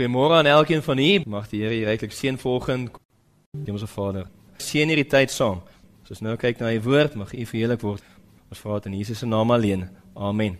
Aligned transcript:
Goeiemôre 0.00 0.34
aan 0.34 0.46
elkeen 0.46 0.82
van 0.82 0.98
u. 0.98 1.20
Mag 1.26 1.48
die 1.48 1.62
Here 1.62 1.76
u 1.76 1.84
ryklik 1.84 2.12
seën 2.12 2.38
volgens 2.38 2.90
Hemelse 3.64 3.86
Vader. 3.86 4.30
Seën 4.56 4.88
hierdie 4.88 5.04
tyd 5.04 5.30
saam. 5.30 5.60
As 6.02 6.14
ons 6.16 6.24
nou 6.24 6.38
kyk 6.40 6.62
na 6.64 6.72
u 6.72 6.80
woord, 6.86 7.18
mag 7.20 7.36
u 7.36 7.44
verheerlik 7.44 7.84
word. 7.84 8.06
Ons 8.48 8.64
vra 8.64 8.80
dit 8.80 8.88
in 8.88 8.98
Jesus 9.02 9.20
se 9.20 9.28
naam 9.28 9.52
alleen. 9.52 9.90
Amen. 10.16 10.56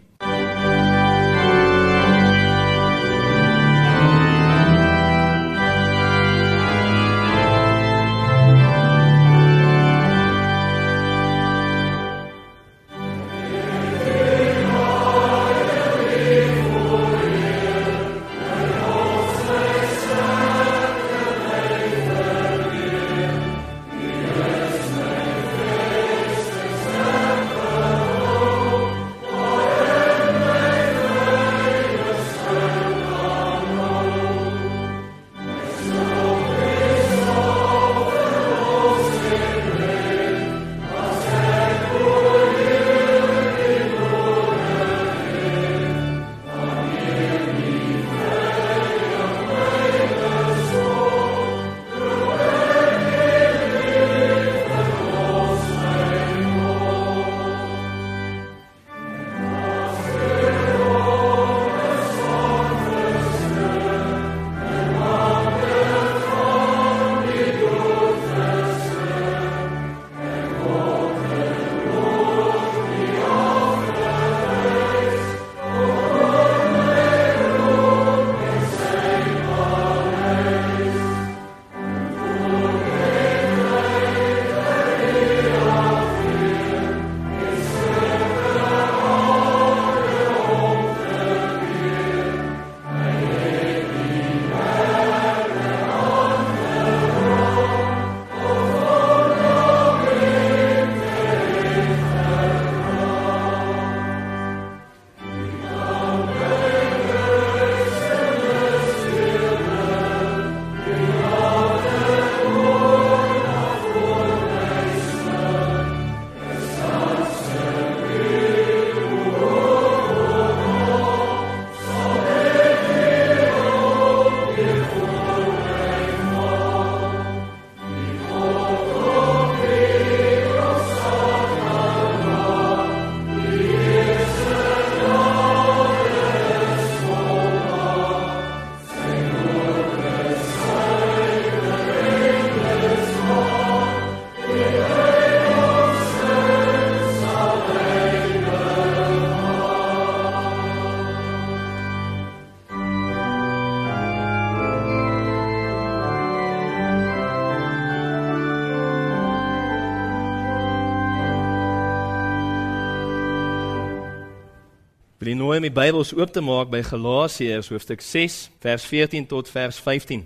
Wil 165.20 165.34
jy 165.34 165.36
om 165.44 165.64
die 165.66 165.68
Bybels 165.68 166.14
oop 166.16 166.30
te 166.32 166.40
maak 166.40 166.70
by 166.72 166.78
Galasiërs 166.80 167.66
hoofstuk 167.68 168.00
6 168.00 168.36
vers 168.64 168.84
14 168.88 169.26
tot 169.28 169.50
vers 169.52 169.76
15. 169.76 170.22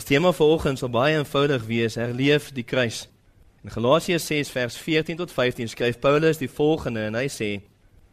Die 0.00 0.06
tema 0.08 0.30
vanoggend 0.32 0.80
sal 0.80 0.88
baie 0.88 1.18
eenvoudig 1.18 1.66
wees: 1.68 1.98
herleef 2.00 2.46
die 2.56 2.64
kruis. 2.64 3.02
In 3.60 3.74
Galasiërs 3.74 4.30
6 4.30 4.52
vers 4.54 4.78
14 4.80 5.20
tot 5.20 5.34
15 5.36 5.68
skryf 5.68 6.00
Paulus 6.00 6.40
die 6.40 6.48
volgende 6.48 7.04
en 7.10 7.20
hy 7.20 7.26
sê: 7.28 7.50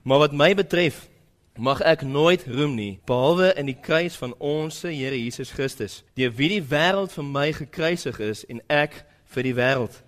"Maar 0.04 0.20
wat 0.26 0.36
my 0.36 0.52
betref, 0.52 1.08
mag 1.56 1.80
ek 1.80 2.04
nooit 2.04 2.44
roem 2.44 2.76
nie 2.76 3.00
behalwe 3.06 3.54
in 3.56 3.72
die 3.72 3.80
kruis 3.80 4.20
van 4.20 4.36
ons 4.38 4.82
Here 4.82 5.24
Jesus 5.24 5.56
Christus, 5.56 6.04
deur 6.16 6.36
wie 6.36 6.60
die 6.60 6.68
wêreld 6.76 7.16
vir 7.16 7.24
my 7.24 7.54
gekruisig 7.54 8.20
is 8.20 8.44
en 8.52 8.60
ek 8.68 9.06
vir 9.32 9.44
die 9.44 9.56
wêreld." 9.56 10.04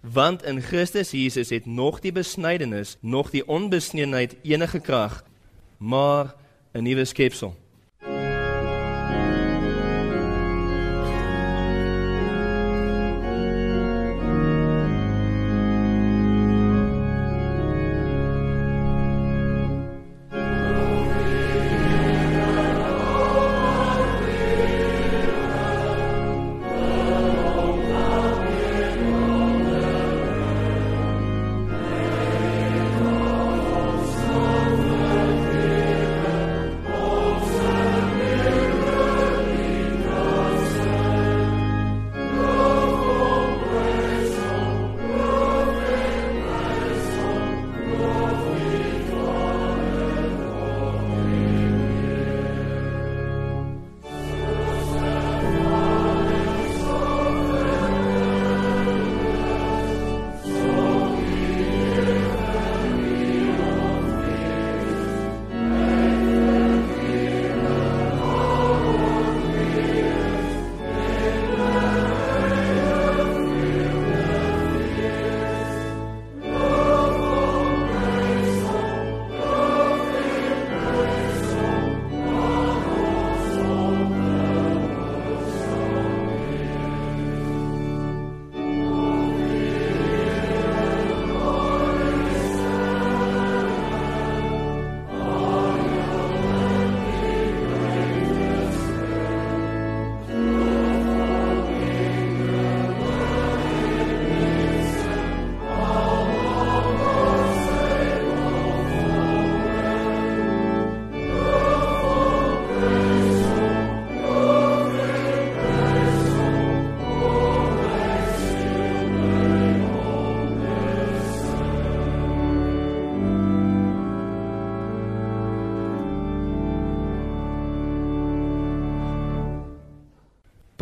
Want 0.00 0.42
in 0.44 0.62
Christus 0.62 1.10
Jesus 1.10 1.50
het 1.50 1.66
nog 1.66 2.00
die 2.00 2.12
besnydenis, 2.12 2.96
nog 3.00 3.30
die 3.30 3.44
onbesneenheid 3.44 4.36
enige 4.42 4.80
krag 4.80 5.27
maar 5.78 6.34
'n 6.72 6.82
nuwe 6.82 7.04
skepsel. 7.04 7.54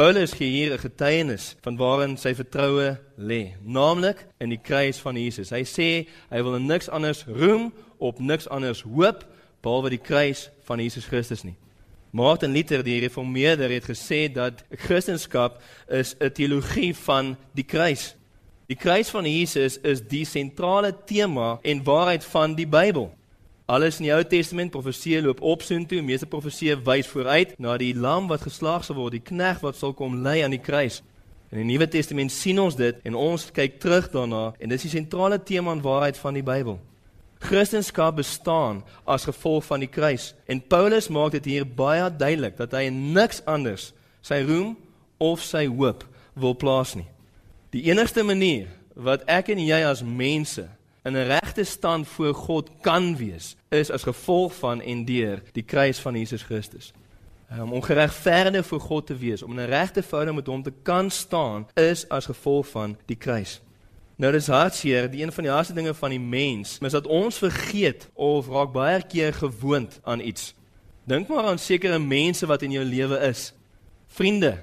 Paulus 0.06 0.32
gee 0.32 0.50
hier 0.50 0.73
'n 0.73 0.79
getuienis 0.79 1.56
van 1.61 1.76
waarin 1.76 2.17
sy 2.17 2.35
vertroue 2.35 2.99
lê, 3.19 3.56
naamlik 3.62 4.26
in 4.38 4.49
die 4.49 4.61
kruis 4.62 4.99
van 4.99 5.17
Jesus. 5.17 5.50
Hy 5.50 5.64
sê 5.64 6.08
hy 6.31 6.43
wil 6.43 6.61
niks 6.61 6.88
anders 6.88 7.25
roem 7.26 7.73
op 7.99 8.19
niks 8.19 8.49
anders 8.49 8.82
hoop 8.82 9.26
behalwe 9.61 9.91
die 9.91 9.99
kruis 9.99 10.50
van 10.62 10.79
Jesus 10.79 11.05
Christus 11.05 11.43
nie. 11.43 11.56
Martin 12.11 12.53
Luther 12.53 12.85
die 12.85 13.00
reformeerder 13.00 13.70
het 13.70 13.85
gesê 13.85 14.32
dat 14.32 14.62
Christendom 14.70 15.58
is 15.88 16.14
'n 16.20 16.31
teologie 16.31 16.94
van 16.94 17.37
die 17.55 17.64
kruis. 17.64 18.14
Die 18.67 18.76
kruis 18.76 19.11
van 19.11 19.25
Jesus 19.25 19.79
is 19.82 20.06
die 20.06 20.25
sentrale 20.25 20.94
tema 21.05 21.58
en 21.62 21.85
waarheid 21.85 22.25
van 22.25 22.55
die 22.55 22.67
Bybel. 22.67 23.16
Alles 23.67 23.97
in 23.99 24.05
die 24.07 24.13
Ou 24.15 24.23
Testament 24.23 24.71
profeseë 24.71 25.25
loop 25.25 25.41
op 25.43 25.65
soontoe, 25.67 25.99
meeste 26.07 26.29
profeseë 26.31 26.77
wys 26.87 27.09
vooruit 27.11 27.57
na 27.59 27.73
die 27.83 27.91
lam 27.99 28.29
wat 28.31 28.45
geslag 28.47 28.85
sal 28.87 28.95
word, 28.95 29.17
die 29.17 29.25
knegg 29.27 29.59
wat 29.65 29.75
sal 29.75 29.91
kom 29.99 30.21
lê 30.23 30.37
aan 30.45 30.55
die 30.55 30.63
kruis. 30.63 31.01
In 31.51 31.59
die 31.59 31.67
Nuwe 31.73 31.89
Testament 31.91 32.31
sien 32.31 32.61
ons 32.63 32.79
dit 32.79 33.01
en 33.03 33.19
ons 33.19 33.49
kyk 33.57 33.81
terug 33.83 34.07
daarna 34.13 34.53
en 34.63 34.71
dis 34.71 34.87
die 34.87 34.93
sentrale 34.93 35.41
tema 35.43 35.75
en 35.75 35.83
waarheid 35.83 36.19
van 36.23 36.39
die 36.39 36.45
Bybel. 36.47 36.79
Christendom 37.43 38.15
bestaan 38.15 38.85
as 39.03 39.27
gevolg 39.27 39.67
van 39.67 39.83
die 39.83 39.91
kruis 39.91 40.31
en 40.47 40.63
Paulus 40.63 41.11
maak 41.11 41.35
dit 41.35 41.51
hier 41.51 41.67
baie 41.67 42.07
duidelik 42.07 42.55
dat 42.63 42.79
hy 42.79 42.87
niks 42.95 43.43
anders 43.51 43.91
sy 44.23 44.45
roem 44.47 44.77
of 45.19 45.43
sy 45.43 45.67
hoop 45.67 46.07
wil 46.39 46.55
plaas 46.55 46.95
nie. 46.95 47.09
Die 47.75 47.89
enigste 47.91 48.23
manier 48.23 48.71
wat 48.95 49.27
ek 49.27 49.51
en 49.51 49.59
jy 49.59 49.83
as 49.91 50.07
mense 50.07 50.69
in 51.06 51.12
'n 51.17 51.26
regte 51.26 51.64
stand 51.64 52.08
voor 52.08 52.35
God 52.35 52.70
kan 52.81 53.17
wees, 53.17 53.56
is 53.69 53.91
as 53.91 54.03
gevolg 54.03 54.55
van 54.55 54.81
en 54.81 55.05
deur 55.05 55.43
die 55.53 55.62
kruis 55.62 55.99
van 55.99 56.14
Jesus 56.14 56.43
Christus. 56.43 56.93
Um, 57.53 57.73
om 57.73 57.82
geregverdig 57.82 58.67
voor 58.67 58.81
God 58.81 59.06
te 59.06 59.17
wees, 59.17 59.43
om 59.43 59.50
in 59.58 59.64
'n 59.64 59.69
regte 59.69 60.03
verhouding 60.03 60.37
met 60.37 60.47
hom 60.47 60.62
te 60.62 60.73
kan 60.82 61.11
staan, 61.11 61.67
is 61.75 62.08
as 62.08 62.26
gevolg 62.26 62.69
van 62.69 62.97
die 63.05 63.17
kruis. 63.17 63.61
Nou 64.17 64.32
dis 64.32 64.47
hartseer, 64.47 65.11
die 65.11 65.23
een 65.23 65.32
van 65.32 65.44
die 65.44 65.53
hardste 65.53 65.75
dinge 65.75 65.94
van 65.94 66.11
die 66.11 66.20
mens, 66.20 66.79
is 66.81 66.93
dat 66.93 67.06
ons 67.06 67.38
vergeet 67.38 68.08
of 68.14 68.49
raak 68.49 68.73
baie 68.73 69.03
keer 69.03 69.35
gewoond 69.35 70.00
aan 70.03 70.20
iets. 70.20 70.55
Dink 71.05 71.29
maar 71.29 71.44
aan 71.44 71.58
sekere 71.58 71.99
mense 71.99 72.47
wat 72.47 72.62
in 72.62 72.70
jou 72.70 72.85
lewe 72.85 73.19
is. 73.19 73.53
Vriende, 74.06 74.58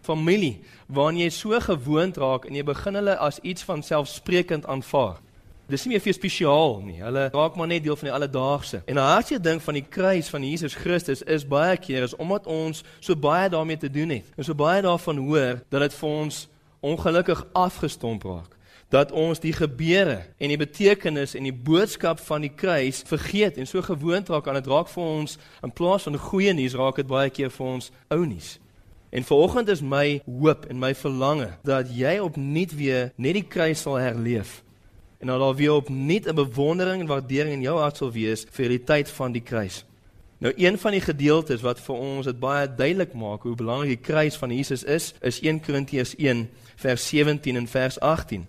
familie, 0.00 0.60
waaraan 0.86 1.18
jy 1.18 1.28
so 1.28 1.60
gewoond 1.60 2.16
raak 2.16 2.44
en 2.44 2.54
jy 2.54 2.64
begin 2.64 2.94
hulle 2.94 3.16
as 3.16 3.38
iets 3.38 3.62
van 3.62 3.82
selfsprekend 3.82 4.66
aanvaar. 4.66 5.20
Dis 5.64 5.86
nie 5.86 5.94
meer 5.94 6.02
vir 6.04 6.12
spesiaal 6.12 6.74
nie. 6.84 6.98
Hulle 7.00 7.30
raak 7.32 7.54
maar 7.56 7.70
net 7.70 7.86
deel 7.86 7.96
van 7.96 8.10
die 8.10 8.12
alledaagse. 8.12 8.82
En 8.84 8.98
'n 9.00 9.10
hartjie 9.12 9.40
ding 9.40 9.62
van 9.62 9.74
die 9.74 9.86
kruis 9.88 10.28
van 10.28 10.42
Jesus 10.44 10.74
Christus 10.74 11.22
is 11.22 11.46
baie 11.46 11.76
keer 11.76 12.02
is 12.02 12.16
omdat 12.16 12.46
ons 12.46 12.84
so 13.00 13.16
baie 13.16 13.48
daarmee 13.48 13.76
te 13.76 13.90
doen 13.90 14.08
het. 14.08 14.26
En 14.36 14.44
so 14.44 14.54
baie 14.54 14.82
daarvan 14.82 15.16
hoor 15.16 15.62
dat 15.68 15.80
dit 15.80 15.94
vir 15.94 16.08
ons 16.08 16.48
ongelukkig 16.80 17.46
afgestomp 17.52 18.22
raak. 18.22 18.56
Dat 18.88 19.12
ons 19.12 19.40
die 19.40 19.52
gebeure 19.52 20.26
en 20.38 20.48
die 20.48 20.56
betekenis 20.56 21.34
en 21.34 21.42
die 21.42 21.52
boodskap 21.52 22.20
van 22.20 22.40
die 22.40 22.52
kruis 22.54 23.02
vergeet 23.06 23.56
en 23.56 23.66
so 23.66 23.82
gewoond 23.82 24.28
raak 24.28 24.48
aan 24.48 24.54
dit 24.54 24.66
raak 24.66 24.88
vir 24.88 25.02
ons 25.04 25.38
in 25.62 25.72
plaas 25.72 26.02
van 26.02 26.16
goeie 26.16 26.52
nuus 26.52 26.74
raak 26.74 26.96
dit 26.96 27.06
baie 27.06 27.30
keer 27.30 27.50
vir 27.50 27.66
ons 27.66 27.90
ou 28.08 28.26
nuus. 28.26 28.58
En 29.10 29.24
vanoggend 29.24 29.68
is 29.68 29.80
my 29.80 30.20
hoop 30.26 30.66
en 30.66 30.78
my 30.78 30.94
verlange 30.94 31.48
dat 31.62 31.88
jy 31.88 32.18
opnuut 32.18 32.76
weer 32.76 33.12
net 33.16 33.34
die 33.34 33.48
kruis 33.48 33.80
sal 33.80 33.94
herleef 33.94 34.63
en 35.24 35.30
dat 35.30 35.40
daar 35.40 35.54
weer 35.54 35.72
opnuut 35.72 36.26
'n 36.26 36.34
bewondering 36.34 37.00
en 37.00 37.06
waardering 37.06 37.54
in 37.54 37.60
jou 37.60 37.78
hart 37.78 37.96
sal 37.96 38.12
wees 38.12 38.46
vir 38.50 38.68
die 38.68 38.84
tyd 38.84 39.08
van 39.08 39.32
die 39.32 39.42
kruis. 39.42 39.84
Nou 40.38 40.52
een 40.56 40.78
van 40.78 40.90
die 40.90 41.00
gedeeltes 41.00 41.60
wat 41.60 41.80
vir 41.80 41.94
ons 41.94 42.26
dit 42.26 42.38
baie 42.38 42.74
duidelik 42.74 43.12
maak 43.12 43.42
hoe 43.42 43.54
belangrik 43.54 43.88
die 43.88 44.12
kruis 44.12 44.36
van 44.36 44.50
Jesus 44.50 44.84
is, 44.84 45.14
is 45.20 45.40
1 45.40 45.60
Korintiërs 45.60 46.14
1 46.16 46.48
vers 46.76 47.08
17 47.08 47.56
en 47.56 47.66
vers 47.66 48.00
18. 48.00 48.46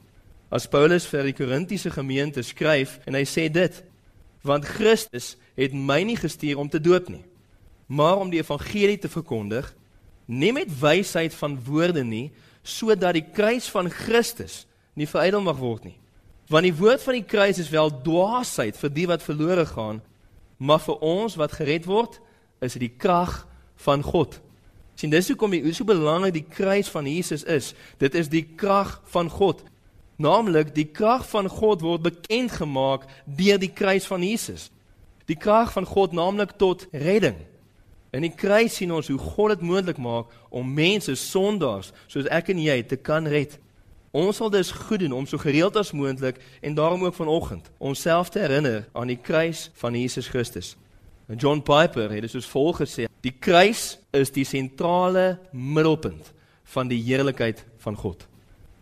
As 0.49 0.67
Paulus 0.67 1.07
vir 1.07 1.23
die 1.23 1.33
Korintiese 1.33 1.91
gemeente 1.91 2.41
skryf 2.41 2.99
en 3.05 3.13
hy 3.13 3.23
sê 3.23 3.51
dit: 3.51 3.83
Want 4.41 4.65
Christus 4.65 5.37
het 5.55 5.73
my 5.73 6.03
nie 6.03 6.17
gestuur 6.17 6.57
om 6.57 6.69
te 6.69 6.81
doop 6.81 7.09
nie, 7.09 7.23
maar 7.85 8.17
om 8.17 8.29
die 8.29 8.39
evangelie 8.39 8.97
te 8.97 9.09
verkondig, 9.09 9.75
nie 10.25 10.51
met 10.51 10.79
wysheid 10.79 11.33
van 11.33 11.59
woorde 11.63 12.03
nie, 12.03 12.31
sodat 12.63 13.13
die 13.13 13.31
kruis 13.33 13.69
van 13.69 13.89
Christus 13.89 14.65
nie 14.93 15.07
verydel 15.07 15.41
mag 15.41 15.57
word 15.57 15.83
nie. 15.83 15.97
Want 16.51 16.67
die 16.67 16.75
woord 16.75 17.01
van 17.03 17.17
die 17.17 17.25
kruis 17.25 17.59
is 17.61 17.71
wel 17.73 17.89
dwaasheid 18.05 18.77
vir 18.77 18.91
die 18.93 19.07
wat 19.09 19.25
verlore 19.25 19.65
gaan, 19.65 20.01
maar 20.57 20.81
vir 20.83 21.01
ons 21.03 21.37
wat 21.39 21.57
gered 21.57 21.87
word, 21.89 22.19
is 22.61 22.77
dit 22.77 22.85
die 22.85 22.95
krag 22.97 23.43
van 23.85 24.03
God. 24.05 24.39
Sien, 24.95 25.11
dis 25.11 25.27
hoekom 25.27 25.51
dit 25.51 25.75
so 25.75 25.87
belangrik 25.87 26.35
die 26.37 26.45
kruis 26.47 26.87
van 26.91 27.07
Jesus 27.09 27.43
is. 27.43 27.73
Dit 27.99 28.15
is 28.15 28.29
die 28.31 28.45
krag 28.55 29.01
van 29.11 29.29
God. 29.29 29.63
Naamlik 30.21 30.71
die 30.75 30.87
krag 30.87 31.25
van 31.27 31.49
God 31.51 31.83
word 31.83 32.05
bekend 32.05 32.53
gemaak 32.55 33.03
deur 33.25 33.59
die 33.59 33.73
kruis 33.75 34.07
van 34.07 34.23
Jesus. 34.23 34.69
Die 35.27 35.35
krag 35.35 35.73
van 35.75 35.87
God 35.89 36.15
naamlik 36.15 36.55
tot 36.61 36.87
redding. 36.93 37.35
In 38.15 38.23
die 38.23 38.31
kruis 38.31 38.77
sien 38.77 38.93
ons 38.95 39.09
hoe 39.11 39.19
God 39.19 39.57
dit 39.57 39.65
moontlik 39.67 39.99
maak 39.99 40.31
om 40.47 40.69
mense 40.77 41.17
sondaars 41.19 41.91
soos 42.07 42.29
ek 42.31 42.53
en 42.53 42.61
jy 42.63 42.77
te 42.87 42.95
kan 42.95 43.27
red. 43.27 43.57
Ons 44.15 44.37
sal 44.39 44.49
dus 44.49 44.71
goed 44.71 45.01
doen 45.03 45.11
om 45.11 45.25
so 45.27 45.37
gereeld 45.37 45.75
as 45.75 45.91
moontlik 45.91 46.37
en 46.61 46.73
daarom 46.73 47.03
ook 47.03 47.13
vanoggend 47.13 47.67
onsself 47.77 48.29
te 48.29 48.39
herinner 48.39 48.87
aan 48.91 49.07
die 49.11 49.19
kruis 49.19 49.69
van 49.73 49.95
Jesus 49.95 50.27
Christus. 50.27 50.75
En 51.27 51.35
John 51.35 51.59
Piper 51.59 52.11
het 52.11 52.21
dit 52.21 52.31
soos 52.31 52.47
volg 52.47 52.77
gesê: 52.79 53.09
Die 53.19 53.33
kruis 53.39 53.97
is 54.15 54.31
die 54.31 54.45
sentrale 54.47 55.39
middelpunt 55.51 56.31
van 56.63 56.87
die 56.87 57.01
heerlikheid 57.03 57.65
van 57.77 57.95
God. 57.95 58.23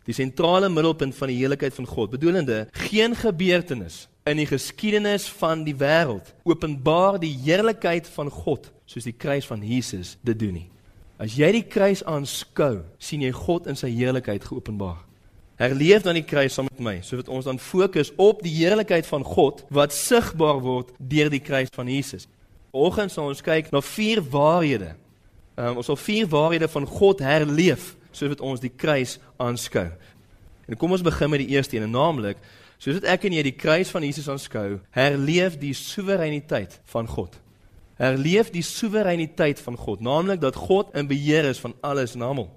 Die 0.06 0.14
sentrale 0.14 0.70
middelpunt 0.70 1.16
van 1.16 1.32
die 1.32 1.38
heerlikheid 1.38 1.74
van 1.74 1.88
God, 1.90 2.12
bedoelende 2.12 2.68
geen 2.72 3.16
gebeurtenis 3.16 4.08
in 4.30 4.38
die 4.38 4.46
geskiedenis 4.46 5.26
van 5.40 5.64
die 5.66 5.76
wêreld 5.80 6.30
openbaar 6.44 7.18
die 7.20 7.34
heerlikheid 7.42 8.06
van 8.08 8.30
God 8.30 8.70
soos 8.86 9.10
die 9.10 9.16
kruis 9.18 9.50
van 9.50 9.66
Jesus 9.66 10.14
dit 10.22 10.38
doen 10.40 10.54
nie. 10.60 10.70
As 11.18 11.34
jy 11.40 11.50
die 11.56 11.66
kruis 11.66 12.04
aanskou, 12.06 12.84
sien 13.02 13.26
jy 13.26 13.32
God 13.34 13.72
in 13.72 13.80
sy 13.80 13.90
heerlikheid 13.96 14.46
geopenbaar. 14.46 15.02
Herleef 15.60 16.02
dan 16.02 16.18
die 16.18 16.26
kruis 16.26 16.56
saam 16.56 16.66
met 16.72 16.82
my, 16.82 16.96
sodat 17.06 17.30
ons 17.30 17.46
dan 17.46 17.60
fokus 17.62 18.10
op 18.18 18.42
die 18.42 18.54
heerlikheid 18.56 19.06
van 19.06 19.26
God 19.26 19.62
wat 19.74 19.94
sigbaar 19.94 20.62
word 20.64 20.90
deur 20.98 21.30
die 21.30 21.44
kruis 21.44 21.70
van 21.76 21.92
Jesus. 21.92 22.26
Vanoggend 22.74 23.14
sal 23.14 23.30
ons 23.30 23.44
kyk 23.46 23.70
na 23.72 23.84
vier 23.86 24.24
waarhede. 24.34 24.96
Um, 25.54 25.78
ons 25.78 25.92
sal 25.92 26.00
vier 26.02 26.26
waarhede 26.30 26.70
van 26.74 26.88
God 26.90 27.22
herleef 27.22 27.94
sodat 28.14 28.42
ons 28.46 28.62
die 28.62 28.74
kruis 28.74 29.20
aanskou. 29.42 29.92
En 30.66 30.78
kom 30.80 30.94
ons 30.96 31.06
begin 31.06 31.30
met 31.30 31.44
die 31.44 31.54
eerste 31.54 31.78
een, 31.78 31.90
naamlik 31.92 32.42
sodat 32.82 33.06
ek 33.14 33.30
en 33.30 33.38
jy 33.38 33.44
die 33.46 33.56
kruis 33.56 33.94
van 33.94 34.04
Jesus 34.04 34.26
aanskou, 34.28 34.82
herleef 34.92 35.54
die 35.62 35.72
soewereiniteit 35.78 36.82
van 36.92 37.08
God. 37.08 37.38
Herleef 37.96 38.50
die 38.52 38.66
soewereiniteit 38.66 39.62
van 39.64 39.78
God, 39.80 40.02
naamlik 40.04 40.42
dat 40.42 40.58
God 40.60 40.92
in 40.98 41.08
beheer 41.08 41.48
is 41.48 41.62
van 41.64 41.78
alles 41.80 42.18
en 42.18 42.26
almal. 42.28 42.50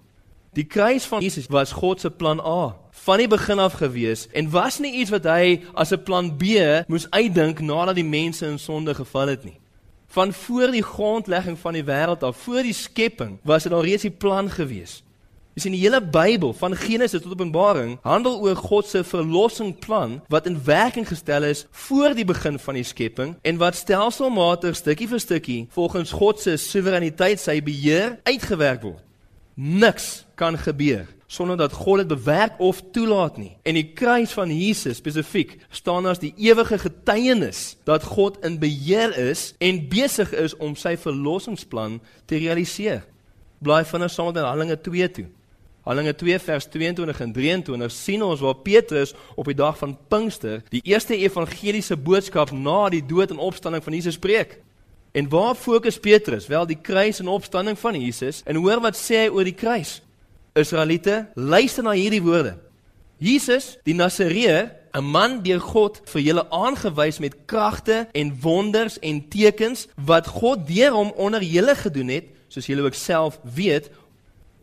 Die 0.57 0.65
kruis 0.65 1.05
van 1.05 1.21
Jesus 1.21 1.51
was 1.53 1.73
God 1.73 2.01
se 2.01 2.11
plan 2.11 2.41
A 2.41 2.77
van 2.91 3.21
die 3.21 3.29
begin 3.29 3.59
af 3.61 3.75
gewees 3.77 4.25
en 4.33 4.49
was 4.51 4.79
nie 4.81 4.95
iets 5.03 5.13
wat 5.13 5.27
hy 5.29 5.61
as 5.77 5.93
'n 5.93 6.03
plan 6.03 6.37
B 6.37 6.45
moes 6.89 7.11
uitdink 7.11 7.61
nadat 7.61 7.95
die 7.95 8.05
mense 8.05 8.47
in 8.47 8.59
sonde 8.59 8.95
geval 8.95 9.29
het 9.29 9.45
nie. 9.45 9.61
Van 10.07 10.33
voor 10.33 10.71
die 10.71 10.83
grondlegging 10.83 11.59
van 11.59 11.73
die 11.73 11.85
wêreld 11.85 12.23
af, 12.23 12.37
voor 12.37 12.63
die 12.63 12.73
skepping, 12.73 13.39
was 13.43 13.63
dit 13.63 13.73
al 13.73 13.85
reeds 13.85 14.03
die 14.03 14.11
plan 14.11 14.51
gewees. 14.51 15.03
Jy 15.55 15.63
sien 15.63 15.73
die 15.73 15.81
hele 15.81 16.01
Bybel 16.01 16.53
van 16.53 16.77
Genesis 16.77 17.23
tot 17.23 17.33
Openbaring 17.33 17.99
handel 18.03 18.41
oor 18.41 18.57
God 18.57 18.87
se 18.87 19.05
verlossingplan 19.05 20.23
wat 20.29 20.47
in 20.47 20.65
werking 20.65 21.09
gestel 21.09 21.43
is 21.43 21.67
voor 21.71 22.15
die 22.15 22.25
begin 22.25 22.59
van 22.59 22.75
die 22.75 22.85
skepping 22.85 23.37
en 23.43 23.57
wat 23.57 23.75
stelselmatig 23.75 24.77
stukkie 24.77 25.09
vir 25.09 25.21
stukkie 25.21 25.67
volgens 25.71 26.13
God 26.13 26.41
se 26.41 26.57
soewereiniteit 26.57 27.41
sy 27.41 27.63
beheer 27.63 28.19
uitgewerk 28.25 28.83
word. 28.83 29.03
Niks 29.55 30.26
kan 30.37 30.59
gebeur 30.59 31.07
sonder 31.27 31.57
dat 31.57 31.73
God 31.73 31.99
dit 31.99 32.09
bewerk 32.09 32.53
of 32.59 32.83
toelaat 32.93 33.37
nie. 33.37 33.57
En 33.63 33.75
die 33.75 33.93
kruis 33.93 34.33
van 34.33 34.51
Jesus 34.59 35.01
spesifiek 35.01 35.57
staan 35.75 36.07
as 36.07 36.21
die 36.23 36.33
ewige 36.39 36.79
getuienis 36.79 37.77
dat 37.85 38.07
God 38.07 38.39
in 38.47 38.61
beheer 38.63 39.17
is 39.19 39.55
en 39.59 39.83
besig 39.91 40.33
is 40.33 40.55
om 40.57 40.77
sy 40.79 40.95
verlossingsplan 40.97 41.99
te 42.31 42.39
realiseer. 42.39 43.03
Blaai 43.59 43.85
vinnig 43.89 44.13
saam 44.13 44.31
met 44.33 44.45
Handelinge 44.45 44.79
2 44.81 45.11
toe. 45.11 45.27
Handelinge 45.87 46.15
2 46.15 46.39
vers 46.47 46.69
22 46.71 47.21
en 47.21 47.33
23 47.33 47.93
sien 47.95 48.23
ons 48.23 48.41
waar 48.41 48.63
Petrus 48.63 49.15
op 49.35 49.51
die 49.51 49.59
dag 49.59 49.79
van 49.79 49.99
Pinkster 50.09 50.63
die 50.71 50.83
eerste 50.85 51.17
evangeliese 51.17 51.97
boodskap 51.97 52.55
na 52.55 52.89
die 52.93 53.03
dood 53.07 53.35
en 53.35 53.43
opstanding 53.43 53.83
van 53.83 53.99
Jesus 53.99 54.19
preek. 54.19 54.61
En 55.17 55.29
waar 55.33 55.55
fokus 55.55 55.99
Petrus? 55.99 56.47
Wel 56.47 56.67
die 56.67 56.79
kruis 56.83 57.19
en 57.23 57.29
opstanding 57.33 57.79
van 57.79 58.01
Jesus. 58.01 58.43
En 58.45 58.59
hoor 58.61 58.83
wat 58.85 58.99
sê 58.99 59.25
hy 59.25 59.31
oor 59.33 59.49
die 59.49 59.57
kruis? 59.57 60.03
Israeliete, 60.57 61.27
luister 61.35 61.85
na 61.85 61.93
hierdie 61.97 62.23
woorde. 62.25 62.57
Jesus, 63.19 63.77
die 63.85 63.95
Nasareër, 63.95 64.73
'n 64.97 65.05
man 65.05 65.43
deur 65.43 65.61
God 65.61 66.01
vir 66.05 66.23
julle 66.23 66.45
aangewys 66.51 67.19
met 67.19 67.37
kragte 67.47 68.09
en 68.13 68.33
wonders 68.41 68.99
en 68.99 69.29
tekens 69.29 69.89
wat 69.97 70.27
God 70.27 70.67
deur 70.67 70.93
hom 70.93 71.13
onder 71.17 71.43
julle 71.43 71.75
gedoen 71.75 72.09
het, 72.09 72.25
soos 72.49 72.67
julle 72.67 72.83
ook 72.83 72.95
self 72.95 73.41
weet, 73.43 73.91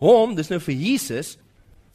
Hom, 0.04 0.36
dis 0.36 0.50
nou 0.52 0.60
vir 0.60 0.76
Jesus 0.76 1.38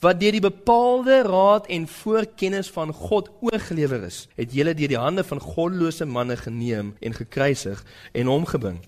wat 0.01 0.21
deur 0.21 0.33
die 0.33 0.45
bepaalde 0.45 1.23
raad 1.27 1.67
en 1.75 1.89
voorkennis 1.91 2.71
van 2.71 2.93
God 2.95 3.33
oorgelewer 3.43 4.05
is, 4.07 4.29
het 4.39 4.55
julle 4.55 4.75
deur 4.79 4.93
die 4.93 5.01
hande 5.01 5.25
van 5.27 5.43
goddelose 5.43 6.07
manne 6.07 6.37
geneem 6.39 6.93
en 7.03 7.17
gekruisig 7.19 7.83
en 8.15 8.31
hom 8.31 8.47
gebring. 8.47 8.79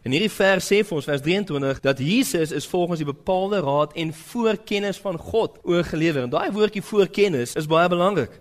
In 0.00 0.14
hierdie 0.14 0.32
vers 0.32 0.64
sê 0.64 0.78
vir 0.80 0.96
ons 0.96 1.06
vers 1.10 1.20
23 1.20 1.80
dat 1.84 1.98
Jesus 2.00 2.54
is 2.56 2.66
volgens 2.66 3.02
die 3.02 3.08
bepaalde 3.08 3.58
raad 3.60 3.92
en 4.00 4.14
voorkennis 4.16 4.96
van 4.96 5.18
God 5.20 5.58
oorgelewer. 5.62 6.22
En 6.24 6.32
daai 6.32 6.48
woordjie 6.54 6.82
voorkennis 6.82 7.52
is 7.60 7.68
baie 7.68 7.88
belangrik. 7.92 8.38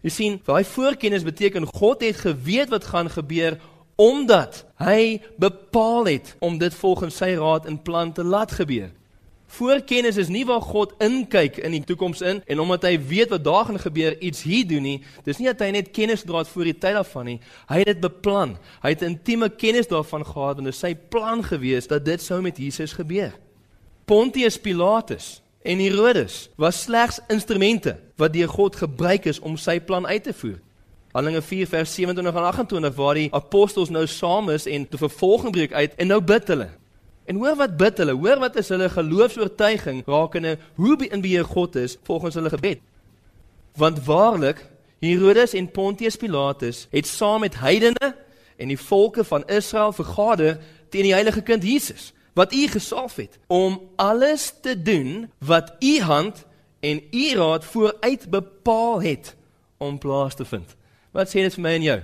Jy 0.00 0.10
sien, 0.10 0.38
daai 0.46 0.64
voorkennis 0.64 1.26
beteken 1.26 1.68
God 1.68 2.00
het 2.00 2.24
geweet 2.24 2.72
wat 2.72 2.88
gaan 2.88 3.12
gebeur 3.12 3.60
omdat 4.00 4.64
hy 4.80 5.20
bepaal 5.36 6.08
het 6.08 6.32
om 6.40 6.56
dit 6.58 6.74
volgens 6.74 7.20
sy 7.20 7.34
raad 7.36 7.68
en 7.68 7.76
plan 7.82 8.12
te 8.12 8.24
laat 8.24 8.56
gebeur. 8.56 8.88
Voorkennis 9.52 10.16
is 10.16 10.30
nie 10.32 10.46
waar 10.48 10.62
God 10.64 10.94
inkyk 11.04 11.58
in 11.60 11.74
die 11.74 11.82
toekoms 11.84 12.22
in 12.24 12.40
en 12.48 12.60
omdat 12.62 12.86
hy 12.88 12.94
weet 12.96 13.34
wat 13.34 13.44
daar 13.44 13.66
gaan 13.68 13.82
gebeur 13.82 14.14
iets 14.24 14.46
hier 14.48 14.64
doen 14.68 14.86
nie. 14.86 15.02
Dis 15.26 15.42
nie 15.42 15.50
dat 15.50 15.60
hy 15.60 15.68
net 15.76 15.90
kennis 15.92 16.24
dra 16.24 16.40
voor 16.48 16.70
die 16.70 16.78
tyd 16.78 16.96
daarvan 16.96 17.28
nie. 17.28 17.36
Hy 17.68 17.82
het 17.82 17.90
dit 17.92 18.00
beplan. 18.00 18.56
Hy 18.80 18.94
het 18.94 19.04
intieme 19.04 19.50
kennis 19.52 19.90
daarvan 19.92 20.24
gehad 20.24 20.62
en 20.62 20.70
dit 20.70 20.78
sy 20.78 20.94
plan 20.96 21.44
gewees 21.44 21.90
dat 21.90 22.06
dit 22.08 22.24
sou 22.24 22.40
met 22.40 22.56
Jesus 22.56 22.96
gebeur. 22.96 23.36
Pontius 24.08 24.56
Pilatus 24.56 25.42
en 25.62 25.84
Herodes 25.84 26.46
was 26.56 26.80
slegs 26.88 27.20
instrumente 27.28 27.98
wat 28.16 28.32
deur 28.32 28.48
God 28.48 28.80
gebruik 28.80 29.28
is 29.28 29.40
om 29.44 29.60
sy 29.60 29.78
plan 29.84 30.08
uit 30.08 30.24
te 30.24 30.32
voer. 30.32 30.60
Handelinge 31.12 31.44
4 31.44 31.68
vers 31.68 31.94
27 31.94 32.40
en 32.40 32.46
28 32.48 32.94
waar 32.96 33.20
die 33.20 33.28
apostels 33.36 33.92
nou 33.92 34.06
saam 34.08 34.48
is 34.48 34.64
en 34.64 34.88
te 34.88 34.96
vervolging 34.96 35.52
breek 35.52 35.76
uit 35.76 36.00
en 36.00 36.16
nou 36.16 36.24
bid 36.24 36.48
hulle. 36.48 36.72
En 37.24 37.36
hoor 37.36 37.56
wat 37.56 37.76
bid 37.76 37.98
hulle? 37.98 38.12
Hoor 38.12 38.38
wat 38.38 38.56
is 38.56 38.68
hulle 38.68 38.88
geloofs-oortuiging 38.90 40.02
rakende 40.06 40.58
hoe 40.74 40.96
in 41.06 41.20
beheer 41.20 41.44
God 41.44 41.76
is 41.76 41.96
volgens 42.02 42.34
hulle 42.34 42.48
gebed? 42.48 42.80
Want 43.76 44.04
waarlik 44.04 44.70
Herodes 44.98 45.52
en 45.52 45.70
Pontius 45.70 46.16
Pilatus 46.16 46.86
het 46.90 47.06
saam 47.06 47.40
met 47.40 47.58
heidene 47.58 48.14
en 48.56 48.68
die 48.68 48.78
volke 48.78 49.24
van 49.24 49.46
Israel 49.46 49.92
vergader 49.92 50.58
teen 50.88 51.02
die 51.02 51.14
heilige 51.14 51.42
kind 51.42 51.62
Jesus 51.62 52.12
wat 52.32 52.52
u 52.52 52.66
gesalf 52.66 53.16
het 53.16 53.38
om 53.46 53.80
alles 53.96 54.54
te 54.60 54.82
doen 54.82 55.30
wat 55.38 55.74
u 55.78 56.00
hand 56.00 56.44
en 56.80 57.02
u 57.10 57.34
raad 57.34 57.64
vooruit 57.64 58.30
bepaal 58.30 59.02
het 59.02 59.36
om 59.76 59.98
plaas 59.98 60.34
te 60.34 60.44
vind. 60.44 60.76
Wat 61.10 61.28
sê 61.28 61.42
dit 61.42 61.54
vir 61.54 61.62
my 61.62 61.74
en 61.76 61.82
jou? 61.82 62.00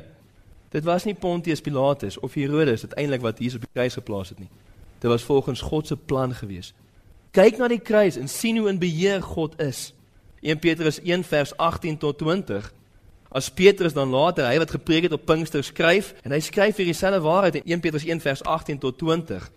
Dit 0.69 0.85
was 0.85 1.05
nie 1.05 1.15
Pontius 1.15 1.61
Pilatus 1.61 2.19
of 2.21 2.35
Herodes 2.35 2.83
uiteindelik 2.83 3.21
wat 3.25 3.39
Jesus 3.39 3.55
op 3.55 3.67
die 3.67 3.73
kruis 3.73 3.95
geplaas 3.95 4.29
het 4.29 4.39
nie. 4.39 4.51
Dit 4.99 5.11
was 5.11 5.23
volgens 5.23 5.61
God 5.61 5.87
se 5.87 5.97
plan 5.97 6.35
gewees. 6.35 6.73
Kyk 7.31 7.59
na 7.59 7.69
die 7.69 7.81
kruis 7.81 8.17
en 8.17 8.29
sien 8.29 8.57
hoe 8.59 8.69
in 8.69 8.79
beheer 8.79 9.23
God 9.23 9.61
is. 9.61 9.93
1 10.41 10.59
Petrus 10.59 11.01
1 11.01 11.25
vers 11.25 11.57
18 11.57 11.99
tot 11.99 12.19
20. 12.19 12.73
As 13.29 13.51
Petrus 13.51 13.93
dan 13.93 14.09
later, 14.09 14.47
hy 14.47 14.59
wat 14.59 14.71
gepreek 14.71 15.03
het 15.03 15.13
op 15.13 15.27
Pinkster 15.29 15.65
skryf 15.65 16.15
en 16.23 16.33
hy 16.33 16.41
skryf 16.41 16.77
hier 16.77 16.89
dieselfde 16.89 17.21
waarheid 17.21 17.61
in 17.61 17.79
1 17.79 17.81
Petrus 17.81 18.05
1 18.05 18.21
vers 18.25 18.43
18 18.43 18.79
tot 18.79 18.99
20 18.99 19.51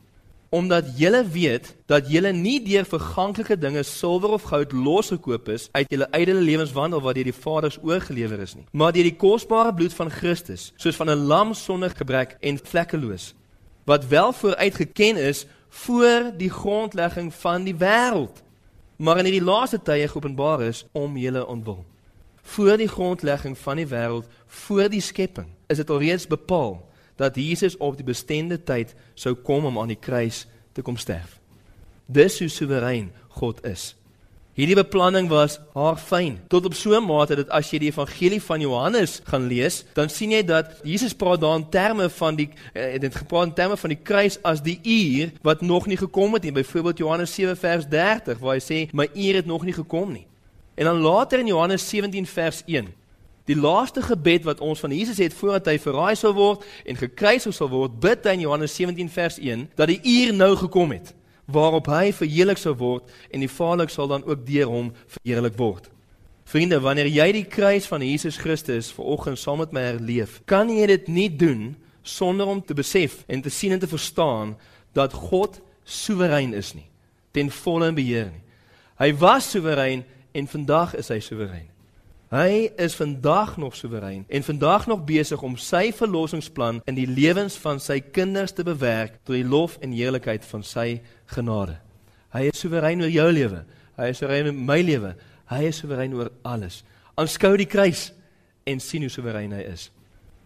omdat 0.52 0.98
julle 1.00 1.28
weet 1.28 1.76
dat 1.88 2.10
julle 2.12 2.32
nie 2.36 2.58
deur 2.64 2.84
verganklike 2.86 3.56
dinge 3.56 3.84
silwer 3.88 4.34
of 4.36 4.50
goud 4.50 4.74
losgekoop 4.76 5.48
is 5.54 5.70
uit 5.72 5.88
julle 5.94 6.10
ydelle 6.12 6.44
lewenswandel 6.44 7.00
wat 7.06 7.16
deur 7.16 7.30
die 7.30 7.36
Vaders 7.36 7.78
oorgelewer 7.80 8.44
is 8.44 8.58
nie 8.58 8.66
maar 8.76 8.92
deur 8.92 9.08
die 9.08 9.16
kosbare 9.16 9.72
bloed 9.74 9.96
van 9.96 10.12
Christus 10.12 10.74
soos 10.76 11.00
van 11.00 11.10
'n 11.10 11.24
lam 11.32 11.54
sonder 11.56 11.96
gebrek 11.96 12.36
en 12.42 12.60
vlekkeloos 12.60 13.32
wat 13.84 14.08
wel 14.08 14.34
vooruit 14.34 14.76
geken 14.76 15.16
is 15.18 15.46
voor 15.70 16.32
die 16.38 16.50
grondlegging 16.50 17.34
van 17.34 17.64
die 17.64 17.76
wêreld. 17.76 18.44
Maar 18.96 19.18
in 19.18 19.26
hierdie 19.26 19.44
laaste 19.44 19.82
tye 19.82 20.08
geopenbaar 20.08 20.62
is 20.62 20.86
om 20.92 21.18
julle 21.18 21.48
ontwil. 21.48 21.86
Voor 22.42 22.78
die 22.78 22.88
grondlegging 22.88 23.58
van 23.58 23.76
die 23.76 23.88
wêreld 23.88 24.28
voor 24.48 24.90
die 24.90 25.02
skepping 25.02 25.48
is 25.68 25.78
dit 25.78 25.90
alreeds 25.90 26.28
bepaal 26.28 26.90
dat 27.16 27.36
Jesus 27.36 27.78
op 27.78 27.96
die 27.96 28.06
bestemde 28.06 28.64
tyd 28.64 28.96
sou 29.14 29.36
kom 29.36 29.66
om 29.66 29.80
aan 29.80 29.94
die 29.94 30.00
kruis 30.00 30.48
te 30.72 30.82
kom 30.82 30.98
sterf. 30.98 31.40
Dis 32.06 32.40
hoe 32.40 32.50
soewerein 32.50 33.12
God 33.28 33.66
is 33.66 33.96
Hierdie 34.62 34.78
beplanning 34.78 35.26
was 35.26 35.56
haar 35.74 35.96
fyn 35.98 36.36
tot 36.46 36.68
op 36.70 36.76
so 36.78 36.94
'n 36.94 37.02
mate 37.02 37.36
dat 37.36 37.50
as 37.50 37.72
jy 37.72 37.80
die 37.80 37.90
evangelie 37.90 38.42
van 38.42 38.60
Johannes 38.62 39.22
gaan 39.26 39.48
lees, 39.48 39.86
dan 39.94 40.10
sien 40.10 40.32
jy 40.32 40.44
dat 40.46 40.78
Jesus 40.84 41.14
praat 41.14 41.42
daar 41.42 41.56
in 41.56 41.70
terme 41.70 42.10
van 42.10 42.36
die 42.36 42.50
eh, 42.74 43.00
dit 43.00 43.16
gepraat 43.16 43.48
in 43.48 43.54
terme 43.54 43.78
van 43.78 43.90
die 43.90 44.00
kruis 44.04 44.38
as 44.44 44.62
die 44.62 44.80
uur 44.84 45.32
wat 45.42 45.62
nog 45.62 45.88
nie 45.88 45.98
gekom 45.98 46.34
het 46.34 46.44
nie. 46.44 46.52
Byvoorbeeld 46.52 46.98
Johannes 46.98 47.34
7 47.34 47.58
vers 47.58 47.88
30 47.88 48.38
waar 48.38 48.54
hy 48.54 48.62
sê 48.62 48.94
my 48.94 49.10
uur 49.16 49.36
het 49.36 49.46
nog 49.46 49.64
nie 49.64 49.74
gekom 49.74 50.12
nie. 50.12 50.28
En 50.76 50.86
dan 50.86 51.00
later 51.00 51.40
in 51.40 51.48
Johannes 51.48 51.90
17 51.90 52.26
vers 52.26 52.62
1 52.66 52.94
Die 53.46 53.56
laaste 53.58 54.02
gebed 54.02 54.44
wat 54.44 54.60
ons 54.60 54.80
van 54.80 54.92
Jesus 54.92 55.18
het 55.18 55.34
voordat 55.34 55.66
hy 55.66 55.80
verraai 55.80 56.16
sou 56.16 56.34
word 56.34 56.64
en 56.86 56.96
gekruisig 56.96 57.54
sou 57.54 57.70
word, 57.70 58.00
bid 58.00 58.24
hy 58.24 58.32
in 58.32 58.40
Johannes 58.40 58.76
17 58.76 59.10
vers 59.10 59.40
1 59.40 59.70
dat 59.76 59.88
die 59.88 60.00
uur 60.04 60.34
nou 60.34 60.56
gekom 60.56 60.92
het 60.92 61.16
waarop 61.52 61.88
hy 61.92 62.12
verheerlik 62.16 62.60
sou 62.62 62.74
word 62.78 63.10
en 63.32 63.44
die 63.44 63.52
Vader 63.52 63.90
sal 63.90 64.10
dan 64.12 64.26
ook 64.28 64.46
deur 64.48 64.70
hom 64.72 64.92
verheerlik 65.18 65.58
word. 65.60 65.90
Vriende, 66.52 66.82
wanneer 66.84 67.08
jy 67.08 67.30
die 67.32 67.48
kruis 67.48 67.86
van 67.88 68.04
Jesus 68.04 68.40
Christus 68.42 68.92
vanoggend 68.92 69.40
saam 69.40 69.62
met 69.64 69.72
my 69.72 69.86
herleef, 69.94 70.42
kan 70.50 70.70
jy 70.70 70.88
dit 70.90 71.08
nie 71.08 71.30
doen 71.30 71.76
sonder 72.04 72.50
om 72.52 72.60
te 72.60 72.76
besef 72.76 73.22
en 73.32 73.42
te 73.42 73.54
sien 73.54 73.72
en 73.72 73.80
te 73.80 73.88
verstaan 73.88 74.58
dat 74.98 75.16
God 75.16 75.62
soewerein 75.88 76.54
is 76.58 76.74
nie, 76.76 76.88
ten 77.32 77.52
volle 77.62 77.92
in 77.92 77.96
beheer 77.96 78.32
nie. 78.34 78.44
Hy 79.00 79.14
was 79.22 79.48
soewerein 79.54 80.04
en 80.36 80.48
vandag 80.52 80.98
is 81.00 81.10
hy 81.14 81.22
soewerein. 81.24 81.71
Hy 82.32 82.70
is 82.80 82.94
vandag 82.96 83.58
nog 83.58 83.76
soewerein 83.76 84.24
en 84.28 84.44
vandag 84.44 84.86
nog 84.88 85.04
besig 85.04 85.42
om 85.42 85.58
sy 85.60 85.90
verlossingsplan 85.92 86.78
in 86.88 86.96
die 86.96 87.08
lewens 87.08 87.58
van 87.60 87.80
sy 87.84 87.98
kinders 88.00 88.54
te 88.56 88.64
bewerk 88.64 89.18
tot 89.26 89.36
die 89.36 89.44
lof 89.44 89.76
en 89.84 89.92
heerlikheid 89.92 90.48
van 90.48 90.64
sy 90.64 91.02
genade. 91.34 91.76
Hy 92.32 92.46
is 92.54 92.64
soewerein 92.64 93.04
oor 93.04 93.12
jou 93.12 93.28
lewe. 93.36 93.66
Hy 94.00 94.08
is 94.14 94.24
soewerein 94.24 94.48
oor 94.48 94.64
my 94.72 94.80
lewe. 94.80 95.12
Hy 95.52 95.60
is 95.74 95.84
soewerein 95.84 96.16
oor 96.16 96.32
alles. 96.48 96.86
Aanskou 97.20 97.52
die 97.60 97.68
kruis 97.68 98.14
en 98.64 98.80
sien 98.80 99.04
hoe 99.04 99.12
soewerein 99.12 99.52
hy 99.52 99.68
is. 99.68 99.90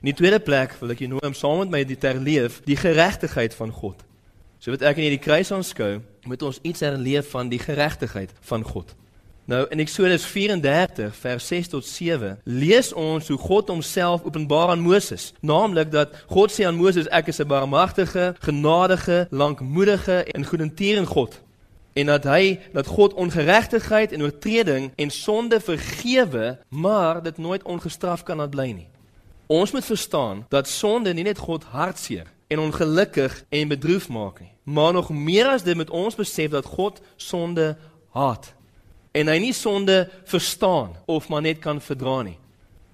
In 0.02 0.10
die 0.10 0.18
tweede 0.18 0.42
plek 0.42 0.74
wil 0.82 0.98
ek 0.98 1.06
jou 1.06 1.14
nooi 1.14 1.26
om 1.30 1.38
saam 1.38 1.68
met 1.68 1.78
my 1.78 1.86
dit 1.86 2.02
te 2.02 2.10
herleef, 2.10 2.64
die 2.66 2.82
geregtigheid 2.82 3.54
van 3.62 3.70
God. 3.70 4.02
So 4.58 4.74
wat 4.74 4.90
ek 4.90 4.98
in 4.98 5.12
hierdie 5.12 5.22
kruis 5.22 5.54
aanskou, 5.54 6.00
moet 6.26 6.50
ons 6.50 6.64
iets 6.66 6.82
herleef 6.82 7.30
van 7.38 7.54
die 7.54 7.62
geregtigheid 7.62 8.34
van 8.50 8.66
God. 8.66 8.98
Nou 9.46 9.66
in 9.70 9.80
Eksodus 9.80 10.26
34 10.26 11.16
vers 11.16 11.48
6 11.48 11.68
tot 11.68 11.86
7 11.86 12.40
lees 12.44 12.94
ons 12.94 13.28
hoe 13.28 13.38
God 13.38 13.68
homself 13.70 14.24
openbaar 14.26 14.72
aan 14.74 14.80
Moses, 14.82 15.34
naamlik 15.40 15.92
dat 15.92 16.16
God 16.28 16.50
sê 16.50 16.66
aan 16.66 16.80
Moses 16.80 17.06
ek 17.14 17.28
is 17.30 17.38
'n 17.38 17.48
barmhartige, 17.48 18.36
genadige, 18.40 19.28
lankmoedige 19.30 20.24
en 20.24 20.46
goedertierende 20.46 21.10
God. 21.10 21.42
En 21.94 22.06
dat 22.06 22.24
hy 22.24 22.60
dat 22.74 22.88
God 22.88 23.14
ongeregtigheid 23.14 24.12
en 24.12 24.22
oortreding 24.22 24.92
en 24.96 25.10
sonde 25.10 25.60
vergewe, 25.60 26.58
maar 26.70 27.24
dit 27.24 27.38
nooit 27.38 27.64
ongestraf 27.64 28.24
kan 28.24 28.38
laat 28.38 28.50
bly 28.50 28.72
nie. 28.72 28.88
Ons 29.48 29.72
moet 29.72 29.86
verstaan 29.86 30.46
dat 30.50 30.68
sonde 30.68 31.14
nie 31.14 31.24
net 31.24 31.38
God 31.38 31.64
hartseer 31.64 32.26
en 32.48 32.60
ongelukkig 32.60 33.44
en 33.50 33.68
bedroef 33.68 34.10
maak 34.10 34.40
nie, 34.40 34.52
maar 34.64 34.94
nog 34.94 35.10
meer 35.10 35.48
as 35.48 35.64
dit 35.64 35.78
met 35.78 35.90
ons 35.90 36.16
besef 36.16 36.50
dat 36.50 36.66
God 36.66 37.02
sonde 37.16 37.78
haat 38.10 38.56
en 39.16 39.32
hy 39.32 39.38
nie 39.40 39.54
sonde 39.56 40.10
verstaan 40.28 40.96
of 41.08 41.30
maar 41.32 41.44
net 41.46 41.62
kan 41.64 41.80
verdra 41.82 42.20
nie. 42.28 42.38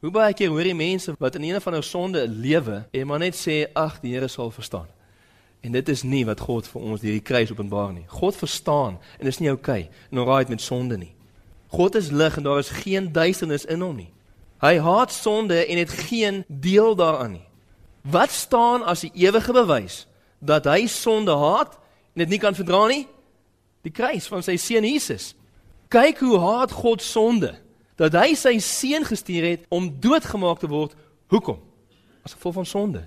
Hoe 0.02 0.12
baie 0.14 0.34
keer 0.38 0.50
hoor 0.54 0.66
jy 0.66 0.74
mense 0.78 1.14
wat 1.22 1.38
in 1.38 1.48
een 1.50 1.62
van 1.62 1.78
hulle 1.78 1.86
sonde 1.86 2.26
lewe 2.30 2.84
en 2.94 3.08
maar 3.10 3.22
net 3.22 3.38
sê 3.38 3.64
ag 3.78 4.00
die 4.02 4.14
Here 4.14 4.30
sal 4.30 4.52
verstaan. 4.54 4.90
En 5.62 5.74
dit 5.74 5.90
is 5.90 6.02
nie 6.04 6.24
wat 6.26 6.42
God 6.42 6.66
vir 6.70 6.82
ons 6.82 7.02
deur 7.02 7.18
die 7.18 7.26
kruis 7.26 7.52
openbaar 7.54 7.92
nie. 7.94 8.06
God 8.10 8.38
verstaan 8.38 8.98
en 9.20 9.30
is 9.30 9.38
nie 9.42 9.50
oukei 9.50 9.84
okay, 9.86 10.08
en 10.10 10.22
alraai 10.24 10.50
met 10.50 10.62
sonde 10.62 10.98
nie. 10.98 11.14
God 11.74 11.96
is 11.96 12.10
lig 12.10 12.38
en 12.38 12.44
daar 12.44 12.60
is 12.60 12.74
geen 12.82 13.12
duisternis 13.14 13.66
in 13.66 13.82
hom 13.82 13.98
nie. 14.02 14.10
Hy 14.62 14.78
haat 14.82 15.14
sonde 15.14 15.58
en 15.66 15.78
het 15.78 15.94
geen 16.10 16.44
deel 16.48 16.96
daaraan 16.96 17.38
nie. 17.38 17.46
Wat 18.02 18.34
staan 18.34 18.86
as 18.86 19.06
die 19.06 19.14
ewige 19.26 19.54
bewys 19.54 20.06
dat 20.42 20.66
hy 20.66 20.86
sonde 20.90 21.34
haat 21.38 21.78
en 22.14 22.26
dit 22.26 22.34
nie 22.34 22.42
kan 22.42 22.58
verdra 22.58 22.88
nie? 22.90 23.06
Die 23.86 23.94
kruis 23.94 24.28
van 24.30 24.42
sy 24.46 24.58
seun 24.62 24.86
Jesus. 24.86 25.32
Kyk 25.92 26.22
hoe 26.24 26.40
haat 26.40 26.72
God 26.72 27.02
sonde 27.04 27.52
dat 28.00 28.16
hy 28.16 28.32
sy 28.40 28.56
seun 28.64 29.04
gestuur 29.06 29.44
het 29.44 29.66
om 29.70 29.90
doodgemaak 30.02 30.62
te 30.62 30.70
word. 30.72 30.94
Hoekom? 31.30 31.60
As 32.24 32.38
gevolg 32.38 32.62
van 32.62 32.70
sonde. 32.70 33.02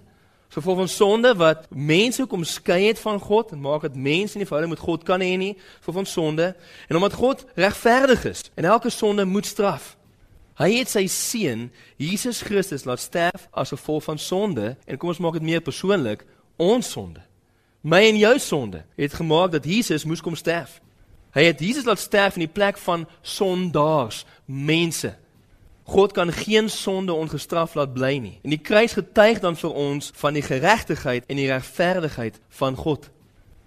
As 0.52 0.58
gevolg 0.58 0.82
van 0.82 0.90
sonde 0.92 1.32
wat 1.40 1.64
mense 1.72 2.26
kom 2.28 2.44
skei 2.44 2.84
het 2.90 3.00
van 3.00 3.16
God 3.20 3.54
en 3.56 3.62
maak 3.64 3.86
dat 3.88 3.96
mense 3.96 4.36
nie 4.38 4.46
verhouding 4.46 4.74
met 4.76 4.84
God 4.84 5.02
kan 5.08 5.24
hê 5.24 5.32
nie, 5.40 5.54
gevolg 5.80 6.02
van 6.02 6.10
sonde 6.12 6.50
en 6.90 7.00
omdat 7.00 7.16
God 7.18 7.46
regverdig 7.56 8.28
is 8.28 8.44
en 8.54 8.68
elke 8.68 8.92
sonde 8.92 9.24
moet 9.24 9.48
straf. 9.48 9.94
Hy 10.60 10.70
het 10.76 10.92
sy 10.92 11.06
seun 11.10 11.70
Jesus 11.96 12.44
Christus 12.44 12.84
laat 12.84 13.00
sterf 13.02 13.48
as 13.50 13.72
gevolg 13.72 14.04
van 14.04 14.20
sonde 14.20 14.74
en 14.84 15.00
kom 15.00 15.10
ons 15.10 15.24
maak 15.24 15.40
dit 15.40 15.48
meer 15.48 15.64
persoonlik, 15.64 16.22
ons 16.60 16.84
sonde. 16.84 17.24
My 17.80 18.04
en 18.12 18.20
jou 18.20 18.38
sonde 18.38 18.84
het 18.94 19.16
gemaak 19.16 19.56
dat 19.56 19.64
Jesus 19.64 20.04
moes 20.04 20.22
kom 20.22 20.36
sterf. 20.36 20.78
Hy 21.34 21.48
het 21.48 21.60
Jesus 21.60 21.84
laat 21.84 21.98
sterf 21.98 22.38
in 22.38 22.46
die 22.46 22.54
plek 22.54 22.78
van 22.78 23.08
sondaars, 23.22 24.22
mense. 24.46 25.16
God 25.84 26.12
kan 26.12 26.32
geen 26.32 26.70
sonde 26.70 27.12
ongestraf 27.12 27.74
laat 27.74 27.92
bly 27.92 28.16
nie. 28.22 28.38
En 28.42 28.54
die 28.54 28.62
kruis 28.62 28.94
getuig 28.96 29.40
dan 29.42 29.58
vir 29.58 29.74
ons 29.74 30.12
van 30.16 30.38
die 30.38 30.44
geregtigheid 30.46 31.26
en 31.28 31.36
die 31.36 31.50
regverdigheid 31.50 32.38
van 32.48 32.78
God. 32.78 33.10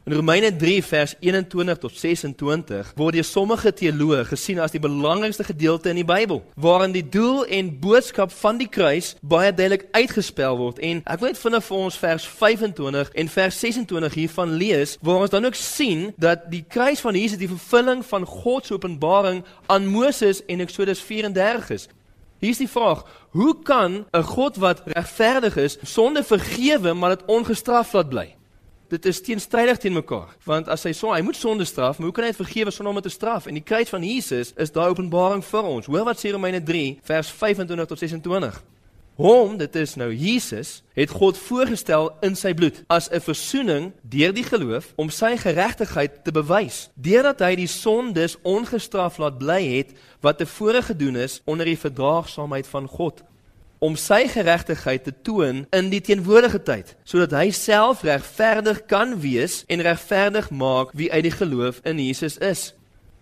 In 0.08 0.14
Romeine 0.14 0.56
3 0.56 0.84
vers 0.84 1.16
21 1.20 1.78
tot 1.78 1.92
26 2.00 2.94
word 2.96 3.16
deur 3.18 3.26
sommige 3.28 3.74
teoloë 3.76 4.22
gesien 4.30 4.62
as 4.64 4.72
die 4.72 4.80
belangrikste 4.80 5.44
gedeelte 5.44 5.92
in 5.92 5.98
die 6.00 6.06
Bybel, 6.08 6.40
waarin 6.56 6.94
die 6.96 7.04
doel 7.04 7.42
en 7.52 7.74
boodskap 7.82 8.32
van 8.32 8.56
die 8.56 8.70
kruis 8.72 9.10
baie 9.20 9.50
duidelik 9.52 9.84
uitgespel 9.92 10.56
word. 10.62 10.80
En 10.80 11.02
ek 11.04 11.20
wil 11.20 11.34
net 11.34 11.42
vinnig 11.42 11.66
vir 11.68 11.82
ons 11.90 11.98
vers 12.06 12.30
25 12.38 13.12
en 13.20 13.34
vers 13.36 13.60
26 13.66 14.16
hiervan 14.22 14.56
lees, 14.64 14.96
waar 15.04 15.26
ons 15.26 15.36
dan 15.36 15.50
ook 15.52 15.60
sien 15.60 16.08
dat 16.16 16.48
die 16.56 16.64
kruis 16.64 17.04
van 17.04 17.20
Jesus 17.20 17.44
die 17.44 17.52
vervulling 17.52 18.08
van 18.08 18.24
God 18.24 18.72
se 18.72 18.78
openbaring 18.80 19.44
aan 19.68 19.92
Moses 19.92 20.40
en 20.48 20.64
Eksodus 20.64 21.04
34 21.04 21.76
is. 21.82 21.90
Hier 22.40 22.56
is 22.56 22.64
die 22.64 22.72
vraag: 22.72 23.04
Hoe 23.36 23.58
kan 23.60 24.06
'n 24.08 24.24
God 24.24 24.56
wat 24.64 24.88
regverdig 24.88 25.58
is, 25.58 25.78
sonde 25.84 26.24
vergewe 26.24 26.94
maar 26.94 27.18
dit 27.20 27.28
ongestraf 27.28 27.92
laat 27.92 28.10
bly? 28.10 28.38
Dit 28.88 29.06
is 29.06 29.20
teenstrydig 29.22 29.78
teen 29.84 29.98
mekaar, 29.98 30.30
want 30.48 30.70
as 30.72 30.86
hy 30.88 30.94
so, 30.96 31.12
hy 31.12 31.20
moet 31.26 31.36
sonde 31.36 31.66
straf, 31.68 31.98
maar 31.98 32.08
hoe 32.08 32.16
kan 32.16 32.24
hy 32.24 32.32
dit 32.32 32.40
vergewe 32.40 32.72
sonder 32.72 32.94
om 32.94 33.02
dit 33.02 33.10
te 33.10 33.12
straf? 33.18 33.50
En 33.52 33.58
die 33.58 33.64
kruis 33.64 33.92
van 33.92 34.06
Jesus 34.06 34.54
is 34.56 34.72
daai 34.72 34.88
openbaring 34.94 35.44
vir 35.44 35.68
ons. 35.68 35.90
Hoor 35.92 36.06
wat 36.08 36.22
sê 36.22 36.32
Romeine 36.32 36.62
3 36.64 36.86
vers 37.10 37.34
25 37.36 37.90
tot 37.92 38.00
26. 38.00 38.62
Hom, 39.18 39.58
dit 39.60 39.76
is 39.76 39.98
nou 40.00 40.08
Jesus, 40.14 40.72
het 40.96 41.12
God 41.12 41.40
voorgestel 41.42 42.14
in 42.24 42.40
sy 42.40 42.54
bloed 42.56 42.80
as 42.88 43.10
'n 43.12 43.20
verzoening 43.20 43.92
deur 44.08 44.32
die 44.32 44.48
geloof 44.48 44.94
om 44.96 45.10
sy 45.10 45.36
geregtigheid 45.36 46.24
te 46.24 46.32
bewys, 46.32 46.90
deurdat 46.96 47.42
hy 47.44 47.56
die 47.56 47.68
sondes 47.68 48.38
ongestraf 48.44 49.18
laat 49.18 49.38
bly 49.38 49.64
het 49.78 49.98
wat 50.22 50.38
tevore 50.38 50.82
gedoen 50.82 51.16
is 51.16 51.42
onder 51.46 51.66
die 51.66 51.76
verdraagsaamheid 51.76 52.68
van 52.68 52.88
God 52.88 53.24
om 53.80 53.96
sy 54.00 54.24
geregtigheid 54.32 55.04
te 55.06 55.14
toon 55.24 55.66
in 55.76 55.92
die 55.92 56.02
teenwoordige 56.02 56.60
tyd, 56.66 56.96
sodat 57.06 57.36
hy 57.38 57.52
self 57.54 58.02
regverdig 58.08 58.84
kan 58.90 59.14
wees 59.22 59.62
en 59.70 59.84
regverdig 59.86 60.50
maak 60.50 60.94
wie 60.98 61.12
uit 61.14 61.28
die 61.28 61.36
geloof 61.36 61.84
in 61.86 62.02
Jesus 62.02 62.40
is. 62.42 62.72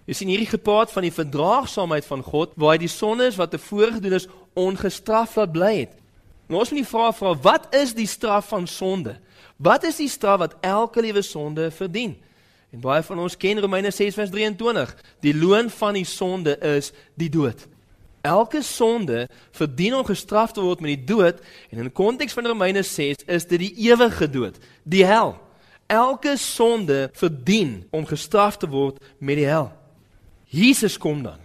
Jy 0.06 0.14
sien 0.14 0.32
hierdie 0.32 0.50
gepaard 0.50 0.92
van 0.94 1.04
die 1.08 1.14
verdraagsaamheid 1.14 2.06
van 2.06 2.24
God 2.24 2.54
waar 2.56 2.76
hy 2.76 2.86
die 2.86 2.92
sondes 2.92 3.40
wat 3.42 3.52
tevore 3.56 3.96
gedoen 3.98 4.20
is 4.20 4.30
ongestraf 4.56 5.36
laat 5.40 5.54
bly 5.56 5.74
het. 5.82 5.96
Nou 6.48 6.62
ons 6.62 6.72
moet 6.72 6.84
die 6.84 6.92
vraag 6.92 7.16
vra, 7.18 7.34
wat 7.42 7.72
is 7.76 7.96
die 7.98 8.08
straf 8.08 8.52
van 8.54 8.68
sonde? 8.70 9.18
Wat 9.58 9.84
is 9.88 9.98
die 9.98 10.12
straf 10.12 10.44
wat 10.44 10.56
elke 10.62 11.02
liewe 11.02 11.24
sonde 11.26 11.72
verdien? 11.74 12.14
En 12.70 12.84
baie 12.84 13.04
van 13.08 13.22
ons 13.24 13.38
ken 13.40 13.60
Romeine 13.64 13.92
6 13.92 14.18
vers 14.20 14.30
23. 14.34 14.92
Die 15.26 15.34
loon 15.36 15.72
van 15.74 15.98
die 15.98 16.06
sonde 16.06 16.58
is 16.76 16.92
die 17.18 17.32
dood. 17.32 17.66
Elke 18.26 18.64
sonde 18.66 19.28
verdien 19.54 19.94
om 19.94 20.06
gestraf 20.08 20.56
te 20.56 20.64
word 20.64 20.82
met 20.82 20.96
die 20.96 21.08
dood 21.14 21.42
en 21.70 21.84
in 21.84 21.90
die 21.90 21.94
konteks 21.94 22.34
van 22.34 22.48
Romeine 22.50 22.82
6 22.82 23.26
is 23.30 23.46
dit 23.52 23.62
die 23.68 23.74
ewige 23.86 24.26
dood, 24.32 24.58
die 24.84 25.06
hel. 25.06 25.36
Elke 25.86 26.34
sonde 26.42 27.12
verdien 27.14 27.84
om 27.94 28.08
gestraf 28.10 28.58
te 28.58 28.70
word 28.70 28.98
met 29.22 29.38
die 29.38 29.46
hel. 29.46 29.70
Jesus 30.50 30.98
kom 30.98 31.22
dan. 31.22 31.38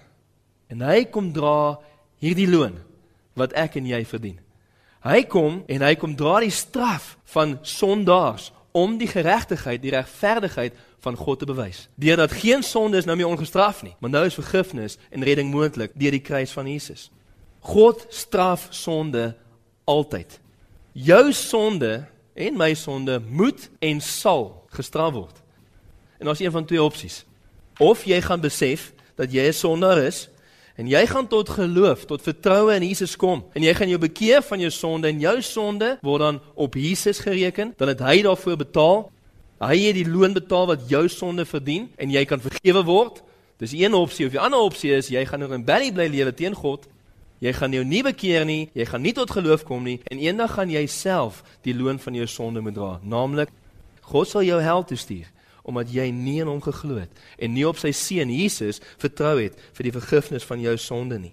En 0.73 0.87
hy 0.87 1.05
kom 1.13 1.33
dra 1.37 1.77
hierdie 2.23 2.49
loon 2.49 2.79
wat 3.37 3.53
ek 3.59 3.77
en 3.81 3.89
jy 3.91 4.01
verdien. 4.09 4.39
Hy 5.05 5.25
kom 5.29 5.63
en 5.69 5.85
hy 5.85 5.95
kom 6.01 6.17
dra 6.17 6.39
die 6.45 6.55
straf 6.55 7.15
van 7.35 7.59
sondaars 7.65 8.51
om 8.77 8.97
die 9.01 9.09
geregtigheid, 9.11 9.83
die 9.83 9.93
regverdigheid 9.95 10.77
van 11.01 11.17
God 11.17 11.39
te 11.39 11.47
bewys. 11.49 11.89
Deurdat 11.95 12.33
geen 12.33 12.63
sonde 12.63 12.97
is 12.97 13.05
nou 13.05 13.17
meer 13.17 13.27
ongestraf 13.27 13.83
nie, 13.83 13.95
maar 13.99 14.11
nou 14.11 14.25
is 14.27 14.35
vergifnis 14.35 14.99
en 15.11 15.25
redding 15.25 15.51
moontlik 15.51 15.93
deur 15.95 16.11
die 16.11 16.25
kruis 16.25 16.53
van 16.53 16.69
Jesus. 16.69 17.11
God 17.61 18.07
straf 18.09 18.67
sonde 18.71 19.35
altyd. 19.85 20.41
Jou 20.93 21.33
sonde 21.33 22.05
en 22.35 22.57
my 22.57 22.75
sonde 22.75 23.21
moet 23.29 23.69
en 23.79 24.01
sal 24.01 24.65
gestraf 24.77 25.13
word. 25.13 25.37
En 26.19 26.27
daar's 26.27 26.41
een 26.41 26.53
van 26.53 26.65
twee 26.65 26.83
opsies. 26.83 27.25
Of 27.79 28.05
jy 28.05 28.21
gaan 28.21 28.41
besef 28.41 28.93
dat 29.17 29.33
jy 29.33 29.49
'n 29.49 29.53
sondaar 29.53 29.99
is 29.99 30.29
en 30.75 30.89
jy 30.89 31.07
gaan 31.07 31.27
tot 31.29 31.49
geloof, 31.49 32.05
tot 32.05 32.23
vertroue 32.23 32.75
in 32.75 32.89
Jesus 32.89 33.17
kom 33.17 33.45
en 33.53 33.63
jy 33.63 33.75
gaan 33.75 33.89
jou 33.89 33.99
bekeer 33.99 34.43
van 34.43 34.61
jou 34.61 34.71
sonde 34.71 35.09
en 35.09 35.21
jou 35.21 35.43
sonde 35.43 35.99
word 36.03 36.21
dan 36.21 36.41
op 36.55 36.75
Jesus 36.75 37.19
gereken, 37.19 37.75
dan 37.77 37.89
het 37.89 38.01
hy 38.01 38.23
daarvoor 38.23 38.57
betaal. 38.57 39.11
Hy 39.61 39.77
het 39.77 39.99
die 39.99 40.09
loon 40.09 40.33
betaal 40.33 40.71
wat 40.71 40.87
jou 40.89 41.03
sonde 41.13 41.45
verdien 41.45 41.91
en 42.01 42.13
jy 42.13 42.23
kan 42.25 42.41
vergewe 42.41 42.81
word. 42.89 43.21
Dis 43.61 43.75
een 43.77 43.93
opsie 43.95 44.25
of 44.27 44.33
die 44.33 44.41
ander 44.41 44.63
opsie 44.65 44.95
is 44.97 45.11
jy 45.13 45.21
gaan 45.29 45.45
nou 45.45 45.51
in 45.53 45.67
belly 45.69 45.91
bly 45.93 46.07
lewe 46.09 46.33
teen 46.33 46.57
God. 46.57 46.87
Jy 47.45 47.53
gaan 47.57 47.73
jou 47.73 47.83
nie 47.85 48.01
bekeer 48.05 48.47
nie, 48.49 48.71
jy 48.77 48.85
gaan 48.89 49.05
nie 49.05 49.13
tot 49.17 49.31
geloof 49.33 49.67
kom 49.69 49.85
nie 49.85 49.99
en 50.13 50.21
eendag 50.21 50.57
gaan 50.57 50.73
jy 50.73 50.87
self 50.89 51.43
die 51.65 51.77
loon 51.77 52.01
van 52.01 52.17
jou 52.17 52.27
sonde 52.29 52.61
moet 52.65 52.77
dra, 52.77 52.99
naamlik 53.05 53.53
God 54.11 54.29
sal 54.29 54.45
jou 54.45 54.59
hel 54.61 54.85
toe 54.85 54.99
stuur 54.99 55.29
omdat 55.71 55.93
jy 55.93 56.07
nie 56.11 56.41
in 56.41 56.49
hom 56.49 56.61
geglo 56.65 56.97
het 56.99 57.21
en 57.39 57.53
nie 57.55 57.67
op 57.69 57.79
sy 57.79 57.93
seun 57.95 58.33
Jesus 58.33 58.81
vertrou 59.01 59.37
het 59.39 59.57
vir 59.77 59.87
die 59.87 59.95
vergifnis 59.95 60.47
van 60.49 60.61
jou 60.65 60.73
sonde 60.81 61.21
nie. 61.21 61.33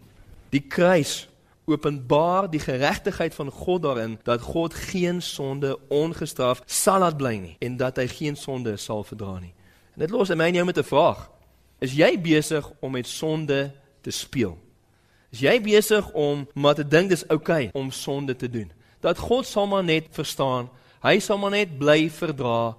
Die 0.52 0.64
kruis 0.68 1.26
openbaar 1.68 2.50
die 2.50 2.60
geregtigheid 2.60 3.36
van 3.36 3.52
God 3.52 3.82
daarin 3.84 4.20
dat 4.24 4.42
God 4.42 4.74
geen 4.74 5.22
sonde 5.22 5.78
ongestraf 5.88 6.62
sal 6.66 7.00
laat 7.00 7.18
bly 7.18 7.36
nie 7.38 7.56
en 7.60 7.78
dat 7.78 8.00
hy 8.00 8.08
geen 8.08 8.36
sonde 8.36 8.78
sal 8.78 9.04
verdra 9.04 9.40
nie. 9.40 9.54
En 9.96 10.06
dit 10.06 10.14
los 10.14 10.32
my 10.32 10.48
en 10.48 10.60
jou 10.62 10.66
met 10.66 10.78
'n 10.78 10.84
vraag. 10.84 11.30
Is 11.80 11.94
jy 11.94 12.22
besig 12.22 12.72
om 12.80 12.92
met 12.92 13.08
sonde 13.08 13.72
te 14.02 14.12
speel? 14.12 14.58
Is 15.32 15.40
jy 15.40 15.62
besig 15.62 16.12
om 16.12 16.48
maar 16.54 16.76
te 16.76 16.88
dink 16.88 17.10
dis 17.10 17.28
oukei 17.28 17.68
okay 17.68 17.82
om 17.82 17.92
sonde 17.92 18.36
te 18.36 18.50
doen? 18.50 18.72
Dat 19.00 19.18
God 19.18 19.46
sal 19.46 19.68
maar 19.68 19.84
net 19.84 20.08
verstaan, 20.12 20.70
hy 21.02 21.20
sal 21.20 21.38
maar 21.38 21.52
net 21.52 21.78
bly 21.78 22.10
verdra 22.10 22.76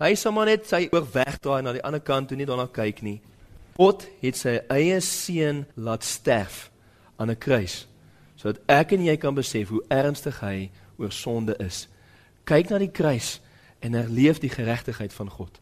Hy 0.00 0.14
sal 0.16 0.32
maar 0.32 0.48
net 0.48 0.64
sy 0.64 0.86
oog 0.96 1.10
wegdraai 1.12 1.60
na 1.60 1.74
die 1.76 1.82
ander 1.84 2.00
kant 2.00 2.30
toe 2.30 2.36
nie 2.38 2.46
daarna 2.48 2.64
kyk 2.72 3.02
nie. 3.04 3.18
God 3.76 4.06
het 4.22 4.38
sy 4.38 4.54
eie 4.72 4.96
seun 5.04 5.66
laat 5.76 6.04
sterf 6.04 6.70
aan 7.20 7.30
'n 7.30 7.36
kruis 7.36 7.84
sodat 8.40 8.62
ek 8.72 8.94
en 8.96 9.04
jy 9.04 9.16
kan 9.20 9.36
besef 9.36 9.68
hoe 9.68 9.82
ernstig 9.92 10.38
hy 10.40 10.70
oor 10.96 11.12
sonde 11.12 11.56
is. 11.60 11.84
Kyk 12.48 12.70
na 12.72 12.78
die 12.80 12.90
kruis 12.90 13.38
en 13.84 13.96
herleef 13.98 14.40
die 14.40 14.52
geregtigheid 14.52 15.12
van 15.12 15.28
God. 15.30 15.60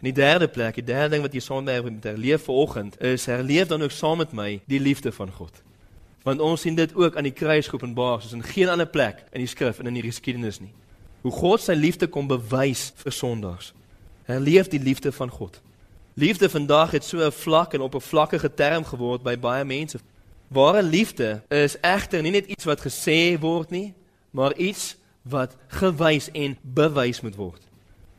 In 0.00 0.08
die 0.08 0.16
derde 0.16 0.48
plek, 0.48 0.80
die 0.80 0.86
derde 0.88 1.14
ding 1.16 1.24
wat 1.24 1.36
jy 1.36 1.40
sonde 1.44 1.76
moet 1.84 2.04
herleef 2.04 2.48
vanoggend 2.48 2.96
is 3.00 3.28
herleef 3.28 3.68
dan 3.68 3.84
ook 3.84 3.92
saam 3.92 4.18
met 4.24 4.32
my 4.32 4.60
die 4.66 4.80
liefde 4.80 5.12
van 5.12 5.32
God. 5.32 5.60
Want 6.24 6.40
ons 6.40 6.64
sien 6.64 6.74
dit 6.74 6.94
ook 6.96 7.16
aan 7.16 7.28
die 7.28 7.36
kruis 7.36 7.68
geopenbaar 7.68 8.22
soos 8.22 8.32
in 8.32 8.42
geen 8.42 8.72
ander 8.72 8.88
plek 8.88 9.26
in 9.32 9.44
die 9.44 9.50
skrif 9.50 9.78
en 9.78 9.92
in 9.92 10.00
die 10.00 10.08
geskiedenis 10.08 10.60
nie 10.60 10.72
hoe 11.24 11.32
God 11.32 11.62
sy 11.64 11.72
liefde 11.72 12.06
kom 12.12 12.26
bewys 12.28 12.90
vir 13.00 13.14
sondaars. 13.16 13.70
Hy 14.28 14.36
leef 14.44 14.68
die 14.68 14.80
liefde 14.80 15.08
van 15.12 15.30
God. 15.32 15.56
Liefde 16.20 16.50
vandag 16.52 16.92
het 16.92 17.04
so 17.04 17.18
'n 17.18 17.32
vlak 17.32 17.72
en 17.74 17.80
op 17.80 17.94
'n 17.94 18.00
vlakkige 18.00 18.54
term 18.54 18.84
geword 18.84 19.22
by 19.22 19.36
baie 19.36 19.64
mense. 19.64 19.98
Ware 20.48 20.82
liefde 20.82 21.42
is 21.48 21.76
egter 21.80 22.22
nie 22.22 22.34
net 22.34 22.46
iets 22.46 22.64
wat 22.64 22.80
gesê 22.84 23.38
word 23.40 23.70
nie, 23.70 23.94
maar 24.30 24.56
iets 24.56 24.96
wat 25.22 25.56
gewys 25.80 26.28
en 26.32 26.58
bewys 26.62 27.20
moet 27.20 27.36
word. 27.36 27.62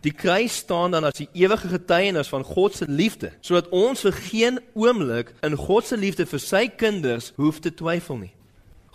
Die 0.06 0.14
kruis 0.14 0.56
staan 0.56 0.92
dan 0.92 1.04
as 1.04 1.18
die 1.18 1.30
ewige 1.34 1.68
getuienis 1.68 2.30
van 2.30 2.44
God 2.46 2.76
se 2.76 2.86
liefde, 2.88 3.32
sodat 3.42 3.70
ons 3.74 4.04
vir 4.06 4.14
geen 4.28 4.60
oomblik 4.74 5.32
in 5.46 5.56
God 5.58 5.88
se 5.88 5.98
liefde 5.98 6.28
vir 6.30 6.42
sy 6.42 6.68
kinders 6.70 7.32
hoef 7.40 7.58
te 7.60 7.74
twyfel 7.74 8.20
nie. 8.22 8.34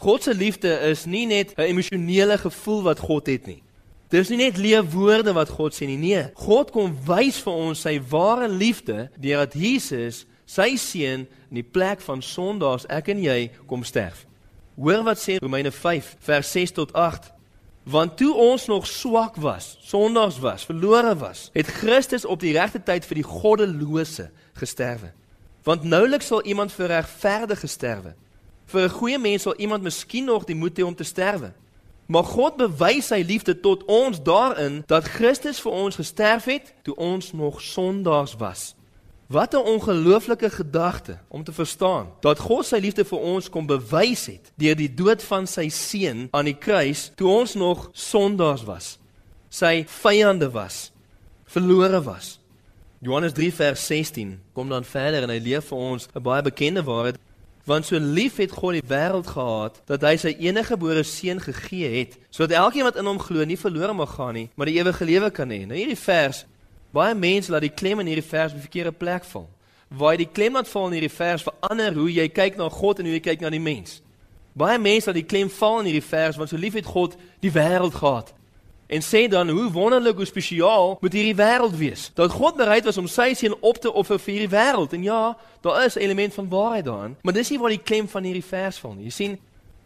God 0.01 0.23
se 0.23 0.35
liefde 0.35 0.71
is 0.87 1.05
nie 1.05 1.27
net 1.27 1.53
'n 1.57 1.67
emosionele 1.75 2.39
gevoel 2.39 2.83
wat 2.83 2.99
God 2.99 3.27
het 3.27 3.47
nie. 3.47 3.63
Dis 4.09 4.29
nie 4.29 4.37
net 4.37 4.57
leë 4.57 4.83
woorde 4.91 5.33
wat 5.33 5.49
God 5.49 5.75
sê 5.75 5.87
nie. 5.87 5.97
Nee, 5.97 6.25
God 6.35 6.71
kom 6.71 6.97
wys 7.07 7.39
vir 7.45 7.53
ons 7.53 7.81
sy 7.81 8.01
ware 8.11 8.49
liefde 8.49 9.11
deurdat 9.15 9.55
Jesus, 9.55 10.25
sy 10.51 10.75
seun, 10.81 11.27
in 11.51 11.61
die 11.61 11.67
plek 11.67 12.03
van 12.03 12.23
sondaars, 12.23 12.89
ek 12.91 13.13
en 13.15 13.23
jy, 13.23 13.51
kom 13.71 13.85
sterf. 13.87 14.25
Hoor 14.81 15.05
wat 15.07 15.21
sê 15.21 15.39
Romeine 15.43 15.71
5 15.75 16.17
vers 16.27 16.51
6 16.57 16.75
tot 16.79 16.95
8. 16.97 17.31
Want 17.91 18.17
toe 18.21 18.33
ons 18.37 18.67
nog 18.71 18.87
swak 18.87 19.39
was, 19.41 19.77
sondaars 19.85 20.39
was, 20.43 20.65
verlore 20.69 21.15
was, 21.21 21.49
het 21.55 21.71
Christus 21.81 22.25
op 22.25 22.41
die 22.43 22.53
regte 22.57 22.83
tyd 22.83 23.07
vir 23.09 23.21
die 23.23 23.27
goddelose 23.27 24.29
gesterwe. 24.61 25.13
Want 25.65 25.85
nouliks 25.85 26.31
sal 26.31 26.45
iemand 26.49 26.73
vir 26.73 26.93
regverdige 26.93 27.69
sterwe. 27.69 28.15
Vir 28.67 28.85
'n 28.85 28.97
goeie 28.99 29.19
mens 29.19 29.43
sal 29.43 29.57
iemand 29.57 29.83
miskien 29.83 30.25
nog 30.25 30.45
die 30.45 30.55
moed 30.55 30.79
hê 30.79 30.83
om 30.85 30.95
te 30.95 31.05
sterwe. 31.05 31.53
Maar 32.07 32.25
God 32.25 32.57
bewys 32.57 33.07
sy 33.07 33.23
liefde 33.27 33.61
tot 33.61 33.85
ons 33.85 34.23
daarin 34.23 34.83
dat 34.87 35.05
Christus 35.05 35.61
vir 35.61 35.73
ons 35.73 35.97
gesterf 35.97 36.45
het 36.45 36.75
toe 36.83 36.95
ons 36.95 37.33
nog 37.33 37.61
sondaars 37.61 38.35
was. 38.37 38.75
Wat 39.31 39.53
'n 39.55 39.57
ongelooflike 39.57 40.51
gedagte 40.51 41.19
om 41.29 41.45
te 41.45 41.53
verstaan 41.53 42.07
dat 42.21 42.39
God 42.39 42.67
sy 42.67 42.77
liefde 42.77 43.05
vir 43.05 43.19
ons 43.19 43.51
kom 43.51 43.67
bewys 43.67 44.27
het 44.27 44.53
deur 44.55 44.75
die 44.77 44.95
dood 44.95 45.23
van 45.23 45.47
sy 45.47 45.69
seun 45.69 46.29
aan 46.31 46.45
die 46.45 46.59
kruis 46.59 47.13
toe 47.15 47.29
ons 47.29 47.55
nog 47.55 47.89
sondaars 47.93 48.65
was. 48.65 48.99
Sy 49.49 49.85
vyande 49.87 50.51
was, 50.51 50.93
verlore 51.45 52.03
was. 52.03 52.41
Johannes 52.99 53.33
3 53.33 53.55
vers 53.55 53.87
16 53.87 54.41
kom 54.53 54.69
dan 54.69 54.85
verder 54.85 55.23
en 55.23 55.31
hy 55.31 55.39
leer 55.39 55.63
vir 55.63 55.79
ons 55.79 56.09
'n 56.15 56.23
baie 56.23 56.43
bekende 56.43 56.83
waarheid. 56.83 57.19
Want 57.65 57.87
so 57.87 57.99
lief 57.99 58.37
het 58.37 58.51
God 58.51 58.73
die 58.73 58.89
wêreld 58.89 59.27
gehad 59.27 59.83
dat 59.87 60.03
hy 60.03 60.17
sy 60.17 60.37
eniggebore 60.39 61.03
seun 61.03 61.41
gegee 61.41 61.99
het, 61.99 62.19
sodat 62.31 62.57
elkeen 62.57 62.83
wat 62.83 62.97
in 62.97 63.07
hom 63.07 63.19
glo 63.19 63.45
nie 63.45 63.57
verlore 63.59 63.93
mag 63.93 64.15
gaan 64.15 64.35
nie, 64.35 64.51
maar 64.57 64.67
die 64.67 64.79
ewige 64.79 65.05
lewe 65.05 65.31
kan 65.31 65.51
hê. 65.51 65.67
Nou 65.67 65.79
hierdie 65.79 65.99
vers, 65.99 66.47
baie 66.93 67.15
mense 67.15 67.53
laat 67.53 67.67
die 67.67 67.75
klem 67.75 68.01
in 68.01 68.07
hierdie 68.07 68.27
vers 68.27 68.53
op 68.53 68.59
die 68.59 68.67
verkeerde 68.69 68.93
plek 68.93 69.25
val. 69.25 69.49
Waar 69.89 70.15
jy 70.15 70.25
die 70.25 70.33
klem 70.33 70.59
laat 70.59 70.69
val 70.69 70.87
in 70.87 70.99
hierdie 70.99 71.17
vers 71.17 71.43
verander 71.43 71.95
hoe 71.95 72.11
jy 72.13 72.29
kyk 72.29 72.57
na 72.57 72.69
God 72.69 72.99
en 72.99 73.09
hoe 73.11 73.15
jy 73.15 73.21
kyk 73.21 73.41
na 73.41 73.51
die 73.51 73.63
mens. 73.63 74.01
Baie 74.53 74.79
mense 74.79 75.11
laat 75.11 75.19
die 75.19 75.27
klem 75.27 75.51
val 75.51 75.81
in 75.81 75.91
hierdie 75.91 76.09
vers 76.09 76.37
want 76.37 76.51
so 76.51 76.57
lief 76.57 76.75
het 76.79 76.87
God 76.87 77.17
die 77.41 77.53
wêreld 77.55 77.95
gehad 77.95 78.35
en 78.91 79.03
sê 79.03 79.29
dan 79.29 79.49
hoe 79.49 79.71
wonderlik 79.71 80.17
hoe 80.17 80.27
spesiaal 80.27 80.97
moet 81.01 81.13
hierdie 81.13 81.35
wêreld 81.35 81.77
wees. 81.79 82.11
Dat 82.15 82.33
God 82.35 82.57
bereid 82.57 82.85
was 82.85 82.99
om 82.99 83.07
sy 83.07 83.35
seun 83.39 83.55
op 83.61 83.79
te 83.79 83.93
offer 83.93 84.19
vir 84.19 84.33
hierdie 84.35 84.51
wêreld. 84.51 84.97
En 84.99 85.03
ja, 85.07 85.37
daar 85.63 85.85
is 85.85 85.95
'n 85.95 86.03
element 86.03 86.35
van 86.35 86.49
waarheid 86.49 86.85
daarin, 86.85 87.17
maar 87.23 87.33
dis 87.33 87.51
nie 87.51 87.59
waar 87.59 87.69
die 87.71 87.83
klem 87.83 88.09
van 88.09 88.25
hierdie 88.25 88.45
vers 88.45 88.79
val 88.79 88.95
nie. 88.95 89.05
Jy 89.05 89.11
sien, 89.11 89.39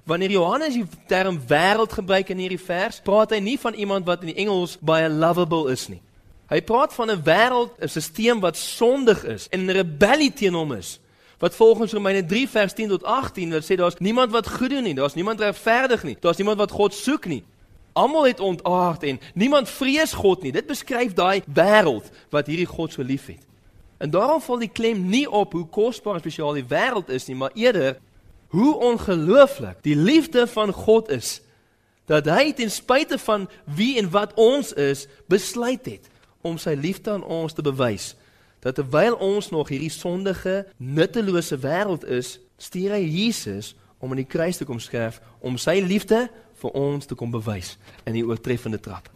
wanneer 0.05 0.31
Johannes 0.31 0.75
die 0.75 0.87
term 1.07 1.40
wêreld 1.47 1.93
gebruik 1.93 2.29
in 2.29 2.38
hierdie 2.38 2.64
vers, 2.64 3.01
praat 3.01 3.31
hy 3.31 3.38
nie 3.38 3.59
van 3.59 3.75
iemand 3.75 4.07
wat 4.07 4.21
in 4.21 4.27
die 4.27 4.37
Engels 4.37 4.79
baie 4.81 5.09
lovable 5.09 5.73
is 5.73 5.88
nie. 5.88 6.01
Hy 6.49 6.61
praat 6.63 6.95
van 6.95 7.11
'n 7.11 7.23
wêreld, 7.25 7.73
'n 7.81 7.89
stelsel 7.89 8.41
wat 8.41 8.57
sondig 8.57 9.25
is 9.25 9.49
en 9.49 9.71
rebellie 9.71 10.33
teen 10.33 10.55
hom 10.55 10.73
is. 10.73 11.01
Wat 11.39 11.55
volgens 11.55 11.93
Romeine 11.93 12.25
3 12.25 12.49
vers 12.49 12.73
10 12.73 12.89
tot 12.89 13.05
18 13.05 13.51
wat 13.51 13.65
sê 13.65 13.75
daar's 13.77 13.99
niemand 13.99 14.31
wat 14.31 14.49
goed 14.49 14.71
doen 14.71 14.83
nie, 14.83 14.95
daar's 14.95 15.15
niemand 15.15 15.41
regverdig 15.41 16.03
nie, 16.03 16.17
daar's 16.21 16.37
niemand 16.37 16.59
wat 16.59 16.71
God 16.71 16.95
soek 16.95 17.27
nie. 17.27 17.45
Almal 17.93 18.27
het 18.27 18.41
ontaard 18.41 19.03
en 19.03 19.21
niemand 19.35 19.69
vrees 19.69 20.13
God 20.13 20.43
nie. 20.43 20.53
Dit 20.53 20.67
beskryf 20.67 21.13
daai 21.13 21.43
wêreld 21.55 22.11
wat 22.31 22.47
hierdie 22.47 22.67
God 22.67 22.93
so 22.93 23.03
liefhet. 23.03 23.43
En 23.99 24.11
daarom 24.11 24.41
val 24.41 24.59
die 24.59 24.73
klem 24.73 25.09
nie 25.09 25.31
op 25.31 25.53
hoe 25.53 25.67
kosbaar 25.67 26.15
en 26.15 26.21
spesiaal 26.21 26.53
die 26.53 26.69
wêreld 26.69 27.09
is 27.09 27.27
nie, 27.27 27.37
maar 27.37 27.51
eerder 27.55 27.99
hoe 28.49 28.75
ongelooflik 28.77 29.77
die 29.83 29.97
liefde 29.97 30.47
van 30.47 30.73
God 30.73 31.09
is 31.09 31.41
dat 32.07 32.27
hy 32.29 32.53
ten 32.53 32.71
spyte 32.71 33.19
van 33.19 33.49
wie 33.65 33.97
en 33.99 34.11
wat 34.11 34.35
ons 34.35 34.73
is, 34.73 35.07
besluit 35.27 35.87
het 35.87 36.13
om 36.45 36.59
sy 36.61 36.77
liefde 36.79 37.11
aan 37.17 37.25
ons 37.25 37.53
te 37.57 37.65
bewys. 37.65 38.13
Dat 38.65 38.79
terwyl 38.79 39.17
ons 39.21 39.51
nog 39.53 39.69
hierdie 39.73 39.93
sondige, 39.93 40.65
nuttelose 40.77 41.59
wêreld 41.61 42.05
is, 42.09 42.39
stuur 42.57 42.97
hy 42.97 43.03
Jesus 43.05 43.75
om 43.99 44.13
aan 44.13 44.23
die 44.23 44.29
kruis 44.29 44.61
te 44.61 44.69
kom 44.69 44.81
sterf 44.81 45.21
om 45.41 45.57
sy 45.61 45.79
liefde 45.85 46.27
vir 46.61 46.77
ons 46.77 47.09
te 47.09 47.17
kom 47.17 47.33
bewys 47.33 47.75
in 48.05 48.17
die 48.17 48.25
oortreffende 48.25 48.81
trap. 48.81 49.09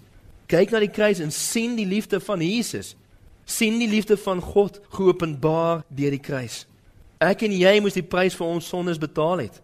Kyk 0.48 0.72
na 0.72 0.80
die 0.80 0.92
kruis 0.92 1.20
en 1.20 1.32
sien 1.34 1.76
die 1.76 1.88
liefde 1.88 2.20
van 2.24 2.44
Jesus. 2.44 2.96
sien 3.48 3.78
die 3.78 3.88
liefde 3.88 4.16
van 4.20 4.42
God 4.44 4.80
geopenbaar 4.92 5.80
deur 5.88 6.12
die 6.12 6.20
kruis. 6.20 6.66
Ek 7.16 7.46
en 7.46 7.54
jy 7.56 7.78
moes 7.80 7.96
die 7.96 8.04
prys 8.04 8.34
vir 8.36 8.44
ons 8.46 8.68
sondes 8.68 9.00
betaal 9.00 9.40
het. 9.40 9.62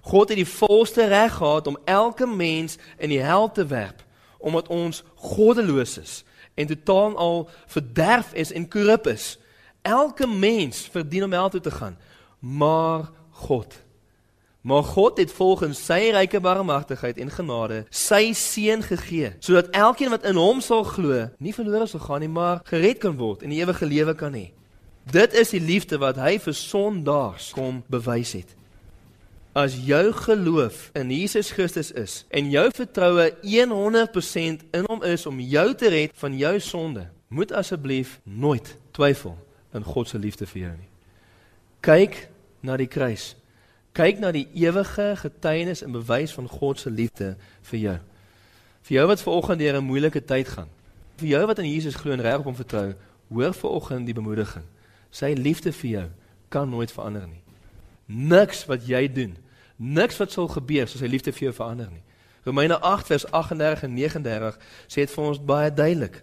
God 0.00 0.30
het 0.32 0.40
die 0.40 0.48
volste 0.48 1.04
reg 1.10 1.34
gehad 1.36 1.66
om 1.66 1.76
elke 1.84 2.26
mens 2.26 2.78
in 2.96 3.12
die 3.12 3.20
hel 3.20 3.50
te 3.52 3.66
werp 3.66 4.00
omdat 4.38 4.68
ons 4.72 5.02
goddeloos 5.16 5.98
is 5.98 6.14
en 6.56 6.66
totaal 6.72 7.16
al 7.16 7.48
verderf 7.76 8.32
is 8.34 8.52
en 8.52 8.68
korrup 8.68 9.06
is. 9.12 9.36
Elke 9.86 10.26
mens 10.26 10.88
verdien 10.90 11.28
om 11.28 11.32
hel 11.36 11.50
toe 11.52 11.62
te 11.62 11.70
gaan, 11.70 11.98
maar 12.40 13.10
God 13.46 13.84
Maar 14.66 14.82
God 14.82 15.18
het 15.18 15.32
volgens 15.32 15.78
sy 15.84 16.08
ryke 16.10 16.40
barmhartigheid 16.42 17.20
en 17.22 17.28
genade 17.30 17.84
sy 17.94 18.32
seun 18.34 18.80
gegee 18.82 19.28
sodat 19.38 19.68
elkeen 19.70 20.10
wat 20.10 20.24
in 20.26 20.40
hom 20.40 20.58
sal 20.58 20.82
glo, 20.82 21.20
nie 21.38 21.54
verlore 21.54 21.86
sal 21.86 22.02
gaan 22.02 22.24
nie, 22.24 22.30
maar 22.32 22.64
gered 22.66 22.98
kan 22.98 23.14
word 23.14 23.44
en 23.46 23.54
die 23.54 23.60
ewige 23.62 23.86
lewe 23.86 24.16
kan 24.18 24.34
hê. 24.34 24.48
Dit 25.06 25.38
is 25.38 25.54
die 25.54 25.62
liefde 25.62 26.00
wat 26.02 26.18
hy 26.18 26.34
vir 26.42 26.56
sondaars 26.58 27.52
kom 27.54 27.84
bewys 27.86 28.34
het. 28.40 28.56
As 29.56 29.78
jou 29.86 30.12
geloof 30.12 30.90
in 30.98 31.08
Jesus 31.10 31.50
Christus 31.56 31.88
is 31.96 32.18
en 32.28 32.50
jou 32.52 32.66
vertroue 32.76 33.30
100% 33.40 34.66
in 34.76 34.84
hom 34.84 35.06
is 35.08 35.24
om 35.26 35.40
jou 35.40 35.68
te 35.74 35.88
red 35.88 36.12
van 36.20 36.36
jou 36.36 36.52
sonde, 36.60 37.06
moet 37.32 37.52
asseblief 37.56 38.18
nooit 38.22 38.76
twyfel 38.92 39.38
in 39.72 39.84
God 39.84 40.12
se 40.12 40.20
liefde 40.20 40.46
vir 40.52 40.62
jou 40.66 40.74
nie. 40.76 40.92
Kyk 41.80 42.20
na 42.60 42.76
die 42.76 42.90
kruis 42.90 43.32
kyk 43.96 44.20
na 44.20 44.32
die 44.34 44.44
ewige 44.60 45.14
getuienis 45.22 45.82
en 45.84 45.94
bewys 45.94 46.34
van 46.36 46.48
God 46.50 46.80
se 46.80 46.92
liefde 46.92 47.32
vir 47.70 47.78
jou. 47.80 47.96
Vir 48.86 48.98
jou 48.98 49.06
wat 49.08 49.22
ver 49.24 49.38
oggend 49.38 49.60
deur 49.60 49.76
'n 49.76 49.84
moeilike 49.84 50.20
tyd 50.24 50.48
gaan. 50.48 50.68
Vir 51.16 51.28
jou 51.28 51.46
wat 51.46 51.58
aan 51.58 51.72
Jesus 51.72 51.94
glo 51.94 52.12
en 52.12 52.20
reg 52.20 52.38
op 52.38 52.44
hom 52.44 52.54
vertrou, 52.54 52.94
hoor 53.28 53.54
ver 53.54 53.70
oggend 53.70 54.06
die 54.06 54.14
bemoediging. 54.14 54.64
Sy 55.10 55.32
liefde 55.32 55.72
vir 55.72 55.90
jou 55.90 56.08
kan 56.48 56.68
nooit 56.68 56.92
verander 56.92 57.26
nie. 57.26 57.42
Niks 58.06 58.66
wat 58.66 58.86
jy 58.86 59.08
doen, 59.12 59.36
niks 59.76 60.16
wat 60.16 60.32
sal 60.32 60.48
gebeur 60.48 60.88
soos 60.88 61.02
sy 61.02 61.10
liefde 61.10 61.32
vir 61.32 61.48
jou 61.48 61.54
verander 61.56 61.90
nie. 61.92 62.02
Romeine 62.46 62.78
8 62.78 63.06
vers 63.06 63.26
38 63.30 63.82
en 63.82 63.94
39 63.94 64.58
sê 64.86 65.04
dit 65.04 65.10
vir 65.10 65.24
ons 65.24 65.40
baie 65.42 65.70
duidelik. 65.72 66.22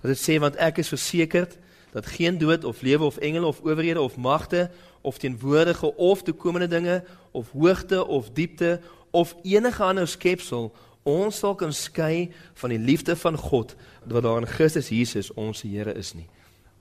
Dat 0.00 0.12
dit 0.14 0.20
sê 0.20 0.38
want 0.40 0.56
ek 0.56 0.80
is 0.82 0.92
versekerd 0.92 1.58
dat 1.92 2.06
geen 2.06 2.38
dood 2.38 2.64
of 2.64 2.80
lewe 2.82 3.04
of 3.04 3.18
engele 3.18 3.46
of 3.46 3.60
owerhede 3.60 4.00
of 4.00 4.16
magte 4.16 4.70
of 5.00 5.18
teenwoordige 5.18 5.96
of 5.96 6.22
toekomende 6.22 6.68
dinge 6.68 7.04
of 7.30 7.50
hoogte 7.52 8.06
of 8.06 8.30
diepte 8.30 8.80
of 9.10 9.36
enige 9.42 9.82
ander 9.82 10.08
skepsel 10.08 10.72
ons 11.02 11.38
sal 11.38 11.54
kan 11.54 11.72
skei 11.72 12.32
van 12.60 12.74
die 12.74 12.80
liefde 12.80 13.16
van 13.16 13.36
God 13.36 13.76
wat 14.04 14.22
daar 14.22 14.40
in 14.40 14.46
Christus 14.46 14.88
Jesus 14.88 15.32
ons 15.32 15.62
Here 15.62 15.92
is 15.94 16.12
nie. 16.14 16.28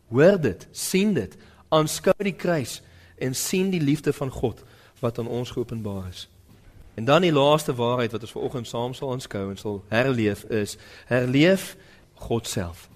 Hoor 0.08 0.40
dit, 0.42 0.68
sien 0.72 1.14
dit, 1.14 1.38
aanskou 1.70 2.16
die 2.24 2.36
kruis 2.36 2.82
en 3.20 3.36
sien 3.36 3.72
die 3.72 3.84
liefde 3.84 4.14
van 4.14 4.32
God 4.32 4.64
wat 5.00 5.20
aan 5.20 5.28
ons 5.28 5.52
geopenbaar 5.52 6.08
is. 6.10 6.30
En 6.98 7.06
dan 7.06 7.22
die 7.22 7.32
laaste 7.32 7.76
waarheid 7.76 8.12
wat 8.12 8.22
ons 8.22 8.32
vanoggend 8.32 8.68
saam 8.68 8.94
sal 8.94 9.12
aanskou 9.12 9.50
en 9.50 9.58
sal 9.58 9.84
herleef 9.88 10.44
is 10.44 10.78
herleef 11.06 11.76
God 12.14 12.48
self. 12.48 12.90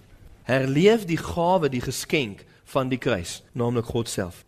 Herleef 0.44 1.06
die 1.06 1.18
gawe, 1.18 1.70
die 1.70 1.82
geskenk 1.82 2.46
van 2.64 2.90
die 2.90 2.98
kruis, 2.98 3.44
naamlik 3.52 3.86
God 3.86 4.10
self. 4.10 4.44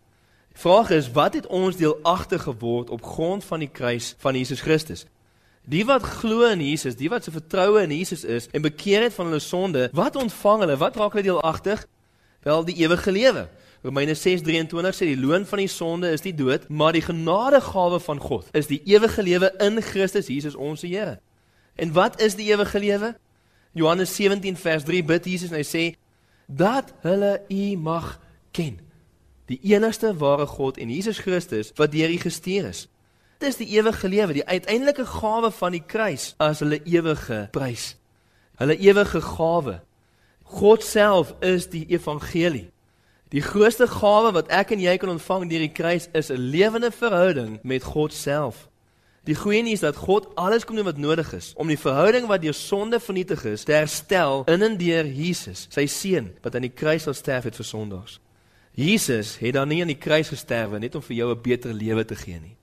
Vraag 0.54 0.90
is 0.90 1.12
wat 1.12 1.34
het 1.34 1.48
ons 1.48 1.78
deelagtig 1.78 2.42
geword 2.42 2.90
op 2.90 3.04
grond 3.04 3.44
van 3.44 3.60
die 3.60 3.70
kruis 3.70 4.16
van 4.18 4.36
Jesus 4.36 4.62
Christus? 4.62 5.06
Die 5.66 5.86
wat 5.86 6.04
glo 6.04 6.50
in 6.50 6.62
Jesus, 6.62 6.96
die 6.96 7.10
wat 7.10 7.24
se 7.24 7.32
vertroue 7.32 7.82
in 7.82 7.92
Jesus 7.92 8.24
is 8.24 8.50
en 8.52 8.62
bekeer 8.62 9.02
het 9.06 9.14
van 9.14 9.30
hulle 9.30 9.40
sonde, 9.40 9.90
wat 9.94 10.16
ontvang 10.16 10.66
hulle? 10.66 10.78
Wat 10.78 10.96
raak 10.96 11.14
hulle 11.14 11.24
deelagtig? 11.24 11.86
Wel 12.44 12.66
die 12.66 12.76
ewige 12.76 13.12
lewe. 13.12 13.48
Romeine 13.84 14.16
6:23 14.16 14.96
sê 14.96 15.06
die 15.06 15.20
loon 15.20 15.46
van 15.46 15.60
die 15.60 15.68
sonde 15.68 16.12
is 16.12 16.22
die 16.22 16.34
dood, 16.34 16.70
maar 16.70 16.92
die 16.92 17.02
genadegawe 17.02 18.00
van 18.00 18.20
God 18.20 18.48
is 18.52 18.68
die 18.68 18.82
ewige 18.86 19.24
lewe 19.24 19.54
in 19.60 19.82
Christus 19.82 20.28
Jesus 20.28 20.56
ons 20.56 20.82
Here. 20.82 21.20
En 21.76 21.92
wat 21.92 22.22
is 22.22 22.36
die 22.36 22.48
ewige 22.54 22.80
lewe? 22.80 23.16
Johannes 23.74 24.16
17 24.16 24.58
vers 24.58 24.84
3 24.84 25.04
bid 25.04 25.26
Jesus 25.26 25.52
en 25.52 25.60
hy 25.60 25.68
sê 25.68 25.84
dat 26.48 26.94
hulle 27.02 27.42
U 27.50 27.78
mag 27.78 28.20
ken 28.52 28.80
die 29.52 29.60
enigste 29.74 30.14
ware 30.18 30.46
God 30.46 30.78
en 30.78 30.90
Jesus 30.90 31.20
Christus 31.20 31.72
wat 31.76 31.92
deur 31.92 32.10
U 32.10 32.18
gestuur 32.18 32.70
is. 32.72 32.88
Dit 33.38 33.50
is 33.50 33.60
die 33.60 33.68
ewige 33.76 34.08
lewe, 34.08 34.34
die 34.34 34.48
uiteindelike 34.48 35.06
gawe 35.06 35.52
van 35.52 35.76
die 35.76 35.84
kruis 35.84 36.34
as 36.40 36.64
hulle 36.64 36.80
ewige 36.84 37.48
prys. 37.52 37.98
Hulle 38.62 38.78
ewige 38.78 39.22
gawe. 39.22 39.82
God 40.44 40.84
self 40.84 41.34
is 41.42 41.68
die 41.68 41.84
evangelie. 41.92 42.70
Die 43.34 43.42
grootste 43.42 43.88
gawe 43.90 44.30
wat 44.36 44.52
ek 44.54 44.76
en 44.76 44.82
jy 44.84 44.92
kan 45.02 45.10
ontvang 45.10 45.48
deur 45.50 45.64
die 45.64 45.74
kruis 45.74 46.06
is 46.14 46.30
'n 46.30 46.38
lewende 46.38 46.92
verhouding 46.92 47.58
met 47.64 47.84
God 47.84 48.14
self. 48.14 48.70
Die 49.26 49.36
goeie 49.36 49.64
nuus 49.64 49.74
is 49.74 49.80
dat 49.80 49.96
God 49.96 50.28
alles 50.36 50.66
kom 50.66 50.76
doen 50.76 50.86
wat 50.86 50.98
nodig 50.98 51.34
is 51.34 51.54
om 51.56 51.68
die 51.68 51.78
verhouding 51.78 52.28
wat 52.28 52.42
deur 52.42 52.54
sonde 52.54 53.00
vernietig 53.00 53.46
is 53.46 53.64
te 53.64 53.72
herstel 53.72 54.44
in 54.46 54.62
en 54.62 54.78
deur 54.78 55.06
Jesus, 55.06 55.68
sy 55.70 55.86
seun 55.86 56.30
wat 56.44 56.56
aan 56.56 56.62
die 56.62 56.76
kruis 56.76 57.04
sal 57.04 57.14
sterf 57.14 57.44
het 57.44 57.56
vir 57.56 57.66
sondaars. 57.66 58.20
Jesus 58.72 59.38
het 59.38 59.54
dan 59.54 59.68
nie 59.68 59.82
aan 59.82 59.88
die 59.88 59.98
kruis 60.06 60.30
gesterwe 60.30 60.80
net 60.80 60.96
om 60.96 61.02
vir 61.02 61.16
jou 61.16 61.32
'n 61.32 61.42
beter 61.42 61.74
lewe 61.74 62.06
te 62.06 62.16
gee 62.16 62.40
nie. 62.40 62.56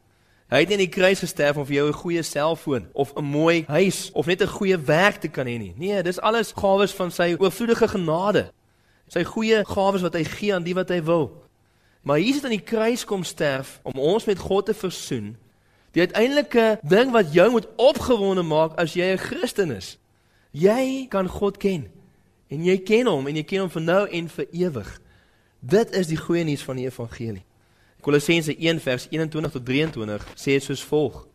Hy 0.50 0.58
het 0.58 0.68
nie 0.68 0.76
aan 0.76 0.86
die 0.86 0.98
kruis 1.00 1.18
gesterf 1.18 1.56
om 1.56 1.66
vir 1.66 1.74
jou 1.74 1.88
'n 1.88 2.02
goeie 2.02 2.22
selfoon 2.22 2.86
of 2.92 3.12
'n 3.16 3.24
mooi 3.24 3.64
huis 3.66 4.10
of 4.12 4.26
net 4.26 4.40
'n 4.42 4.46
goeie 4.46 4.78
werk 4.78 5.20
te 5.20 5.28
kan 5.28 5.46
hê 5.46 5.58
nie. 5.58 5.74
Nee, 5.76 6.02
dis 6.02 6.20
alles 6.20 6.52
gawes 6.52 6.92
van 6.92 7.10
sy 7.10 7.34
oorvloedige 7.38 7.88
genade. 7.88 8.52
Sy 9.10 9.24
goeie 9.26 9.64
gawes 9.66 10.04
wat 10.06 10.14
hy 10.14 10.24
gee 10.24 10.54
aan 10.54 10.66
die 10.66 10.76
wat 10.78 10.92
hy 10.94 11.00
wil. 11.02 11.30
Maar 12.06 12.20
Jesus 12.22 12.40
het 12.40 12.44
aan 12.48 12.56
die 12.56 12.64
kruis 12.64 13.04
kom 13.04 13.24
sterf 13.26 13.80
om 13.82 13.98
ons 13.98 14.24
met 14.24 14.38
God 14.38 14.70
te 14.70 14.74
versoen. 14.74 15.34
Die 15.92 16.06
uiteindelike 16.06 16.78
ding 16.86 17.10
wat 17.10 17.32
jou 17.34 17.48
moet 17.50 17.66
opgewonde 17.76 18.44
maak 18.46 18.78
as 18.78 18.94
jy 18.94 19.12
'n 19.12 19.18
Christen 19.18 19.70
is. 19.74 19.98
Jy 20.52 21.06
kan 21.10 21.28
God 21.28 21.56
ken. 21.56 21.90
En 22.48 22.64
jy 22.64 22.78
ken 22.78 23.06
hom 23.06 23.26
en 23.26 23.36
jy 23.36 23.42
ken 23.42 23.60
hom 23.60 23.70
vir 23.70 23.82
nou 23.82 24.08
en 24.08 24.28
vir 24.28 24.46
ewig. 24.52 25.00
Dit 25.60 25.90
is 25.90 26.06
die 26.06 26.16
goeie 26.16 26.44
nuus 26.44 26.62
van 26.62 26.76
die 26.76 26.86
evangelie. 26.86 27.44
Kolossense 28.00 28.56
1 28.56 28.80
vers 28.80 29.06
21 29.10 29.52
tot 29.52 29.66
23 29.66 30.26
sê 30.34 30.56
dit 30.56 30.62
soos 30.62 30.82
volg: 30.82 31.26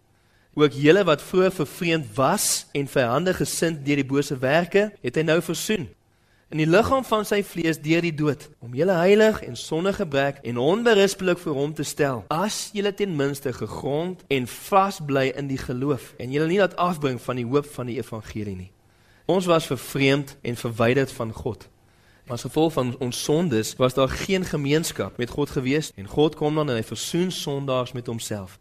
Ook 0.53 0.71
julle 0.71 1.03
wat 1.03 1.21
vroeër 1.21 1.51
vervreemd 1.51 2.15
was 2.15 2.65
en 2.71 2.88
vyandig 2.88 3.38
gesind 3.38 3.85
deur 3.85 3.95
die 3.95 4.05
bose 4.05 4.38
werke, 4.38 4.91
het 5.01 5.15
hy 5.15 5.21
nou 5.21 5.41
versoen. 5.41 5.89
In 6.53 6.62
die 6.62 6.67
liggaam 6.69 7.03
van 7.03 7.25
sy 7.25 7.39
vlees 7.43 7.79
deur 7.81 8.03
die 8.05 8.13
dood 8.13 8.43
om 8.62 8.75
julle 8.77 8.93
heilig 8.99 9.41
en 9.47 9.58
sonder 9.58 9.95
gebrek 9.97 10.38
en 10.45 10.60
onberispelik 10.62 11.39
voor 11.41 11.58
hom 11.58 11.73
te 11.73 11.84
stel. 11.84 12.23
As 12.29 12.69
julle 12.73 12.93
ten 12.93 13.15
minste 13.17 13.53
gegrond 13.53 14.21
en 14.29 14.47
vas 14.47 14.99
bly 15.01 15.31
in 15.36 15.49
die 15.49 15.58
geloof 15.58 16.13
en 16.21 16.31
julle 16.31 16.47
nie 16.51 16.62
laat 16.62 16.77
afbring 16.77 17.17
van 17.21 17.41
die 17.41 17.47
hoop 17.49 17.69
van 17.73 17.89
die 17.89 17.97
evangelie 17.97 18.55
nie. 18.55 18.71
Ons 19.25 19.49
was 19.49 19.65
vervreemd 19.65 20.36
en 20.45 20.55
verwyderd 20.55 21.12
van 21.12 21.34
God. 21.34 21.65
As 22.29 22.45
gevolg 22.45 22.73
van 22.73 22.93
ons 23.01 23.23
sondes 23.23 23.73
was 23.81 23.97
daar 23.97 24.10
geen 24.10 24.45
gemeenskap 24.45 25.17
met 25.17 25.34
God 25.34 25.49
gewees 25.49 25.91
en 25.97 26.08
God 26.08 26.38
kom 26.38 26.55
dan 26.55 26.69
en 26.69 26.77
hy 26.77 26.86
versoen 26.86 27.31
sondaars 27.31 27.91
met 27.97 28.08
homself. 28.08 28.60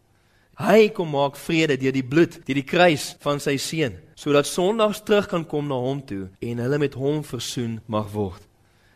Hy 0.55 0.89
kom 0.95 1.09
maak 1.11 1.35
vrede 1.35 1.75
deur 1.79 1.95
die 1.95 2.05
bloed, 2.05 2.37
deur 2.47 2.59
die 2.59 2.67
kruis 2.67 3.09
van 3.23 3.41
sy 3.43 3.57
seun, 3.59 3.97
sodat 4.15 4.47
sondaars 4.47 5.01
terug 5.03 5.27
kan 5.31 5.43
kom 5.43 5.67
na 5.67 5.75
hom 5.75 5.99
toe 6.07 6.29
en 6.39 6.61
hulle 6.63 6.79
met 6.79 6.95
hom 6.95 7.23
versoen 7.27 7.81
mag 7.91 8.07
word. 8.13 8.39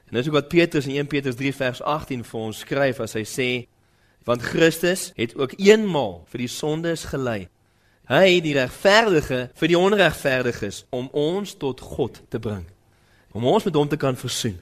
En 0.08 0.18
dis 0.18 0.30
ook 0.30 0.40
wat 0.40 0.50
Petrus 0.50 0.88
in 0.88 0.96
1 0.96 1.12
Petrus 1.12 1.38
3 1.38 1.54
vers 1.60 1.84
18 1.84 2.24
vir 2.26 2.40
ons 2.40 2.64
skryf 2.64 3.04
as 3.04 3.18
hy 3.20 3.26
sê 3.28 3.50
want 4.28 4.44
Christus 4.46 5.10
het 5.18 5.36
ook 5.38 5.56
eenmaal 5.58 6.20
vir 6.30 6.46
die 6.46 6.52
sondes 6.52 7.06
gelei. 7.12 7.48
Hy 8.10 8.40
die 8.46 8.56
regverdige 8.58 9.48
vir 9.58 9.72
die 9.72 9.78
onregverdiges 9.78 10.84
om 10.96 11.12
ons 11.14 11.56
tot 11.60 11.82
God 11.82 12.22
te 12.30 12.42
bring 12.42 12.66
om 13.32 13.46
ons 13.46 13.66
met 13.68 13.76
hom 13.78 13.90
te 13.90 13.98
kan 14.00 14.18
versoen. 14.18 14.58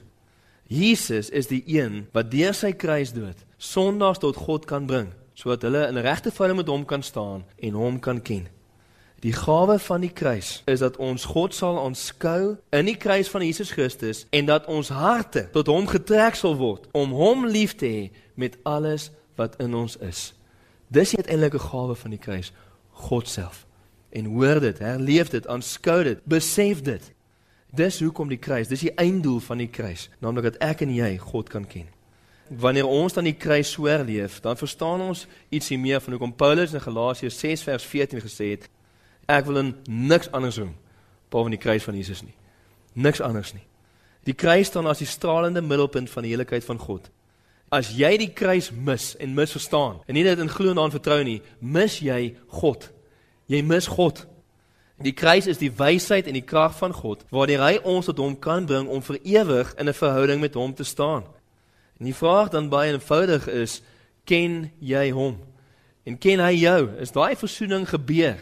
Jesus 0.68 1.30
is 1.32 1.48
die 1.48 1.62
een 1.64 2.02
wat 2.12 2.30
deur 2.32 2.52
sy 2.56 2.74
kruisdood 2.76 3.40
sondaars 3.58 4.20
tot 4.22 4.36
God 4.36 4.68
kan 4.68 4.84
bring, 4.86 5.08
sodat 5.38 5.66
hulle 5.68 5.84
in 5.86 6.00
regte 6.02 6.32
verhouding 6.34 6.58
met 6.60 6.70
hom 6.72 6.84
kan 6.88 7.04
staan 7.06 7.44
en 7.56 7.76
hom 7.78 8.00
kan 8.02 8.22
ken. 8.22 8.48
Die 9.22 9.34
gawe 9.34 9.78
van 9.82 10.02
die 10.02 10.12
kruis 10.14 10.62
is 10.70 10.82
dat 10.82 10.98
ons 11.02 11.24
God 11.30 11.54
sal 11.54 11.78
aanskou 11.82 12.56
in 12.74 12.90
die 12.90 12.96
kruis 12.98 13.30
van 13.30 13.42
Jesus 13.46 13.70
Christus 13.74 14.24
en 14.34 14.46
dat 14.50 14.66
ons 14.70 14.90
harte 14.94 15.48
tot 15.54 15.70
hom 15.70 15.86
getrek 15.90 16.38
sal 16.38 16.54
word 16.58 16.86
om 16.94 17.14
hom 17.14 17.46
lief 17.46 17.74
te 17.78 17.90
hê 17.90 18.04
met 18.38 18.58
alles 18.62 19.10
wat 19.38 19.58
in 19.62 19.74
ons 19.74 19.98
is. 20.06 20.32
Dis 20.90 21.14
die 21.14 21.22
uiteindelike 21.22 21.62
gawe 21.62 21.94
van 21.98 22.14
die 22.14 22.22
kruis, 22.22 22.52
God 23.08 23.28
self. 23.28 23.64
En 24.10 24.30
hoor 24.32 24.60
dit, 24.62 24.78
herleef 24.78 25.30
dit, 25.30 25.46
aanskou 25.46 26.02
dit, 26.06 26.22
besef 26.26 26.82
dit 26.82 27.12
Dis 27.68 28.00
hoekom 28.00 28.30
die 28.32 28.40
kruis, 28.40 28.68
dis 28.70 28.86
die 28.86 28.94
einddoel 28.96 29.42
van 29.44 29.60
die 29.60 29.68
kruis, 29.68 30.06
naamlik 30.24 30.46
dat 30.48 30.62
ek 30.64 30.86
en 30.86 30.92
jy 30.94 31.10
God 31.20 31.50
kan 31.52 31.66
ken. 31.68 31.88
Wanneer 32.48 32.86
ons 32.86 33.12
dan 33.12 33.24
die 33.24 33.36
kruis 33.36 33.70
so 33.70 33.86
erleef, 33.86 34.40
dan 34.40 34.56
verstaan 34.56 35.00
ons 35.00 35.26
ietsie 35.48 35.78
meer 35.78 36.00
van 36.00 36.12
hoekom 36.12 36.34
Paulus 36.34 36.72
in 36.72 36.80
Galasiërs 36.80 37.38
6 37.38 37.62
vers 37.62 37.84
14 37.84 38.20
gesê 38.24 38.50
het, 38.54 38.68
ek 39.28 39.44
wil 39.44 39.60
in 39.60 39.74
niks 39.84 40.30
anders 40.32 40.56
doen 40.56 40.74
behalwe 41.28 41.52
die 41.52 41.60
kruis 41.60 41.84
van 41.84 41.96
Jesus 41.96 42.22
nie. 42.24 42.34
Niks 42.96 43.20
anders 43.20 43.52
nie. 43.52 43.64
Die 44.24 44.34
kruis 44.34 44.66
staan 44.72 44.88
as 44.88 45.02
die 45.02 45.08
stralende 45.08 45.60
middelpunt 45.60 46.10
van 46.10 46.24
die 46.24 46.32
heiligheid 46.32 46.64
van 46.64 46.80
God. 46.80 47.10
As 47.68 47.92
jy 47.92 48.14
die 48.16 48.30
kruis 48.32 48.70
mis 48.72 49.12
en 49.20 49.36
misverstaan 49.36 50.00
en 50.06 50.16
nie 50.16 50.24
dit 50.24 50.40
in 50.40 50.48
glo 50.48 50.72
en 50.72 50.80
aan 50.80 50.94
vertrou 50.94 51.20
nie, 51.24 51.42
mis 51.60 51.98
jy 52.00 52.34
God. 52.60 52.88
Jy 53.48 53.60
mis 53.64 53.88
God. 53.92 54.24
Die 55.04 55.14
kruis 55.14 55.46
is 55.46 55.60
die 55.60 55.70
wysheid 55.70 56.26
en 56.26 56.34
die 56.34 56.44
krag 56.44 56.74
van 56.80 56.96
God 56.96 57.22
waardeur 57.30 57.62
hy 57.62 57.76
ons 57.86 58.08
tot 58.08 58.18
hom 58.18 58.34
kan 58.40 58.66
bring 58.66 58.88
om 58.90 59.04
vir 59.04 59.20
ewig 59.22 59.74
in 59.78 59.88
'n 59.88 59.94
verhouding 59.94 60.40
met 60.40 60.54
hom 60.54 60.74
te 60.74 60.84
staan. 60.84 61.24
En 61.98 62.04
die 62.04 62.14
vraag 62.14 62.48
dan 62.54 62.68
baie 62.68 62.92
eenvoudig 62.92 63.48
is, 63.48 63.80
ken 64.24 64.70
jy 64.78 65.10
hom? 65.10 65.38
En 66.06 66.18
ken 66.18 66.40
hy 66.40 66.54
jou? 66.62 66.88
Is 67.02 67.12
daai 67.12 67.36
versoening 67.36 67.88
gebeur? 67.88 68.38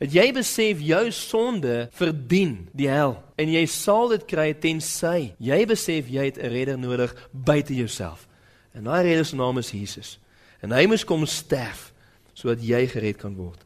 Het 0.00 0.14
jy 0.16 0.26
besef 0.32 0.80
jou 0.80 1.02
sonde 1.12 1.90
verdien 1.92 2.54
die 2.72 2.88
hel 2.88 3.18
en 3.36 3.50
jy 3.52 3.66
sal 3.68 4.08
dit 4.14 4.22
kry 4.30 4.46
tensy 4.56 5.34
jy 5.36 5.58
besef 5.68 6.08
jy 6.08 6.24
het 6.30 6.38
'n 6.40 6.48
redder 6.48 6.78
nodig 6.78 7.12
buite 7.32 7.74
jouself. 7.74 8.26
En 8.72 8.84
daai 8.84 9.02
redder 9.02 9.26
se 9.26 9.36
naam 9.36 9.58
is 9.58 9.70
Jesus. 9.70 10.18
En 10.62 10.72
hy 10.72 10.86
moes 10.86 11.04
kom 11.04 11.26
sterf 11.26 11.92
sodat 12.32 12.62
jy 12.64 12.86
gered 12.86 13.16
kan 13.16 13.34
word. 13.34 13.60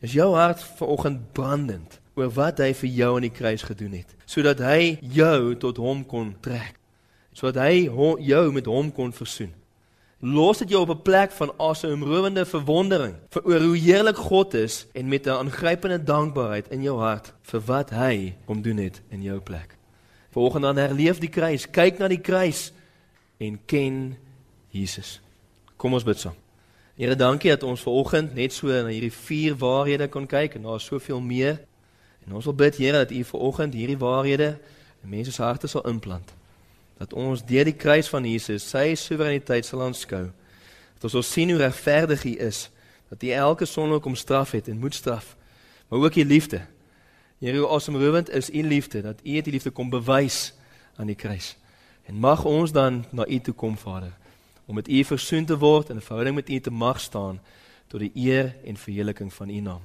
Is 0.00 0.12
jou 0.12 0.34
hart 0.34 0.62
vanoggend 0.78 1.32
brandend 1.32 2.00
oor 2.14 2.30
wat 2.30 2.58
hy 2.58 2.72
vir 2.74 2.90
jou 2.90 3.14
aan 3.16 3.26
die 3.26 3.34
kruis 3.34 3.62
gedoen 3.62 3.92
het, 3.92 4.14
sodat 4.24 4.58
hy 4.58 4.98
jou 5.00 5.54
tot 5.56 5.76
hom 5.76 6.04
kon 6.04 6.36
trek, 6.40 6.78
sodat 7.32 7.64
hy 7.64 7.88
jou 8.18 8.52
met 8.52 8.66
hom 8.66 8.92
kon 8.92 9.12
versoen. 9.12 9.52
Los 10.22 10.58
dit 10.62 10.70
jou 10.70 10.82
op 10.82 10.90
'n 10.90 11.02
plek 11.02 11.32
van 11.32 11.52
asemrowende 11.58 12.44
verwondering 12.46 13.14
vir 13.30 13.42
oor 13.44 13.60
hoe 13.60 13.76
heerlik 13.76 14.16
God 14.16 14.54
is 14.54 14.86
en 14.94 15.08
met 15.08 15.26
'n 15.26 15.30
aangrypende 15.30 16.02
dankbaarheid 16.02 16.68
in 16.68 16.82
jou 16.82 16.98
hart 16.98 17.32
vir 17.42 17.60
wat 17.60 17.90
hy 17.90 18.34
kom 18.44 18.62
doen 18.62 18.76
het 18.76 19.02
in 19.08 19.22
jou 19.22 19.40
plek. 19.40 19.76
Vanoggend 20.30 20.62
dan 20.62 20.76
herleef 20.76 21.18
die 21.18 21.28
kruis, 21.28 21.70
kyk 21.70 21.98
na 21.98 22.08
die 22.08 22.20
kruis 22.20 22.72
en 23.38 23.58
ken 23.66 24.16
Jesus. 24.68 25.20
Kom 25.76 25.92
ons 25.92 26.04
bid 26.04 26.18
saam. 26.18 26.34
Here, 26.94 27.16
dankie 27.16 27.50
dat 27.50 27.62
ons 27.62 27.80
ver 27.80 27.92
oggend 27.92 28.34
net 28.34 28.52
so 28.52 28.66
na 28.68 28.92
hierdie 28.92 29.12
vier 29.12 29.56
waarhede 29.56 30.08
kon 30.08 30.26
kyk 30.26 30.54
en 30.54 30.62
daar 30.62 30.76
is 30.76 30.84
soveel 30.84 31.20
meer. 31.20 31.60
En 32.26 32.34
ons 32.34 32.44
wil 32.44 32.54
bid, 32.54 32.76
Here, 32.76 32.92
dat 32.92 33.10
U 33.10 33.24
ver 33.24 33.40
oggend 33.40 33.74
hierdie 33.74 33.98
waarhede 33.98 34.58
in 35.02 35.08
mense 35.08 35.32
se 35.32 35.42
harte 35.42 35.66
sal 35.66 35.88
implant. 35.88 36.34
Dat 37.02 37.16
ons 37.18 37.42
deur 37.42 37.66
die 37.66 37.74
kruis 37.74 38.08
van 38.12 38.26
Jesus 38.28 38.68
sy 38.70 38.92
soewereiniteit 38.94 39.66
sal 39.66 39.82
aanskou. 39.82 40.28
Dat 40.94 41.08
ons 41.10 41.16
sal 41.18 41.26
sien 41.26 41.50
hoe 41.50 41.58
regverdig 41.58 42.24
U 42.30 42.36
is, 42.46 42.68
dat 43.10 43.22
U 43.22 43.34
elke 43.34 43.66
sonde 43.66 43.98
kom 44.00 44.14
straf 44.14 44.54
het 44.54 44.70
en 44.70 44.78
moet 44.78 44.94
straf, 44.94 45.34
maar 45.88 45.98
ook 45.98 46.16
U 46.16 46.24
liefde. 46.24 46.62
Here, 47.42 47.58
hoe 47.58 47.74
asemrowend 47.74 48.30
is 48.30 48.50
U 48.50 48.62
liefde 48.62 49.02
dat 49.02 49.20
U 49.24 49.32
dit 49.42 49.46
liefde 49.58 49.74
kom 49.74 49.90
bewys 49.90 50.54
aan 50.96 51.10
die 51.10 51.18
kruis. 51.18 51.56
En 52.06 52.14
mag 52.22 52.44
ons 52.44 52.72
dan 52.72 53.04
na 53.10 53.26
U 53.26 53.38
toe 53.40 53.54
kom, 53.54 53.76
Vader 53.78 54.12
om 54.72 54.74
met 54.74 54.88
U 54.88 55.04
versoen 55.04 55.44
te 55.44 55.58
word 55.58 55.90
en 55.90 55.96
'n 55.96 56.00
verhouding 56.00 56.34
met 56.34 56.48
U 56.48 56.60
te 56.60 56.70
mag 56.70 57.00
staan 57.00 57.40
tot 57.86 58.00
die 58.00 58.12
eer 58.14 58.56
en 58.64 58.76
verheerliking 58.76 59.32
van 59.32 59.48
U 59.48 59.60
naam. 59.60 59.80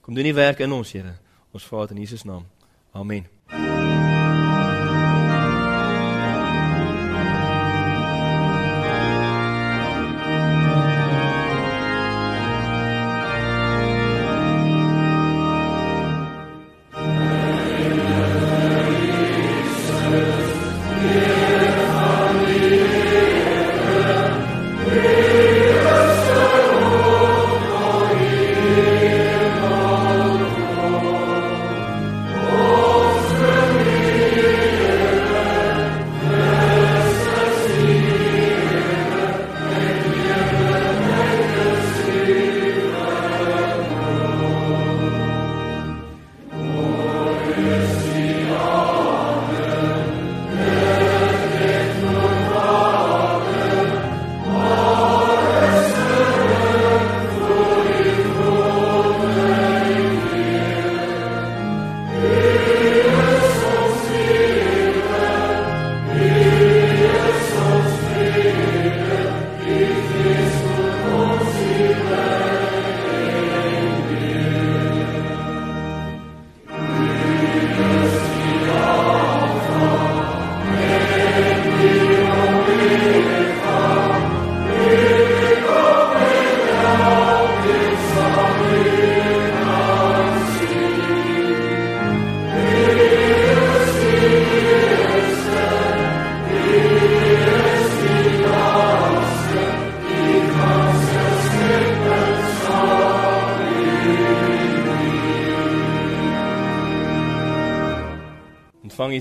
Kom 0.00 0.14
doen 0.14 0.26
U 0.26 0.34
werk 0.34 0.58
in 0.58 0.72
ons, 0.72 0.92
Here. 0.92 1.14
Ons 1.50 1.64
vra 1.64 1.80
dit 1.80 1.90
in 1.90 1.96
Jesus 1.96 2.22
naam. 2.22 2.46
Amen. 2.92 3.41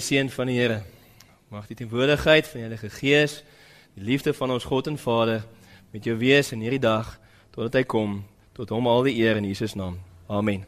Die 0.01 0.07
seën 0.07 0.29
van 0.33 0.49
die 0.49 0.57
Here. 0.57 0.81
Mag 1.53 1.67
die 1.69 1.77
teenwoordigheid 1.77 2.47
van 2.47 2.61
die 2.61 2.65
Heilige 2.65 2.89
Gees, 2.89 3.43
die 3.93 4.03
liefde 4.03 4.33
van 4.33 4.55
ons 4.55 4.65
God 4.65 4.89
en 4.89 4.97
Vader 4.97 5.43
met 5.91 6.07
jou 6.07 6.17
wees 6.17 6.51
in 6.55 6.63
hierdie 6.65 6.81
dag 6.81 7.19
totdat 7.53 7.81
hy 7.81 7.85
kom. 7.85 8.21
Tot 8.57 8.73
hom 8.73 8.89
al 8.89 9.05
die 9.05 9.19
eer 9.21 9.37
in 9.37 9.45
Jesus 9.45 9.77
naam. 9.77 9.99
Amen. 10.31 10.65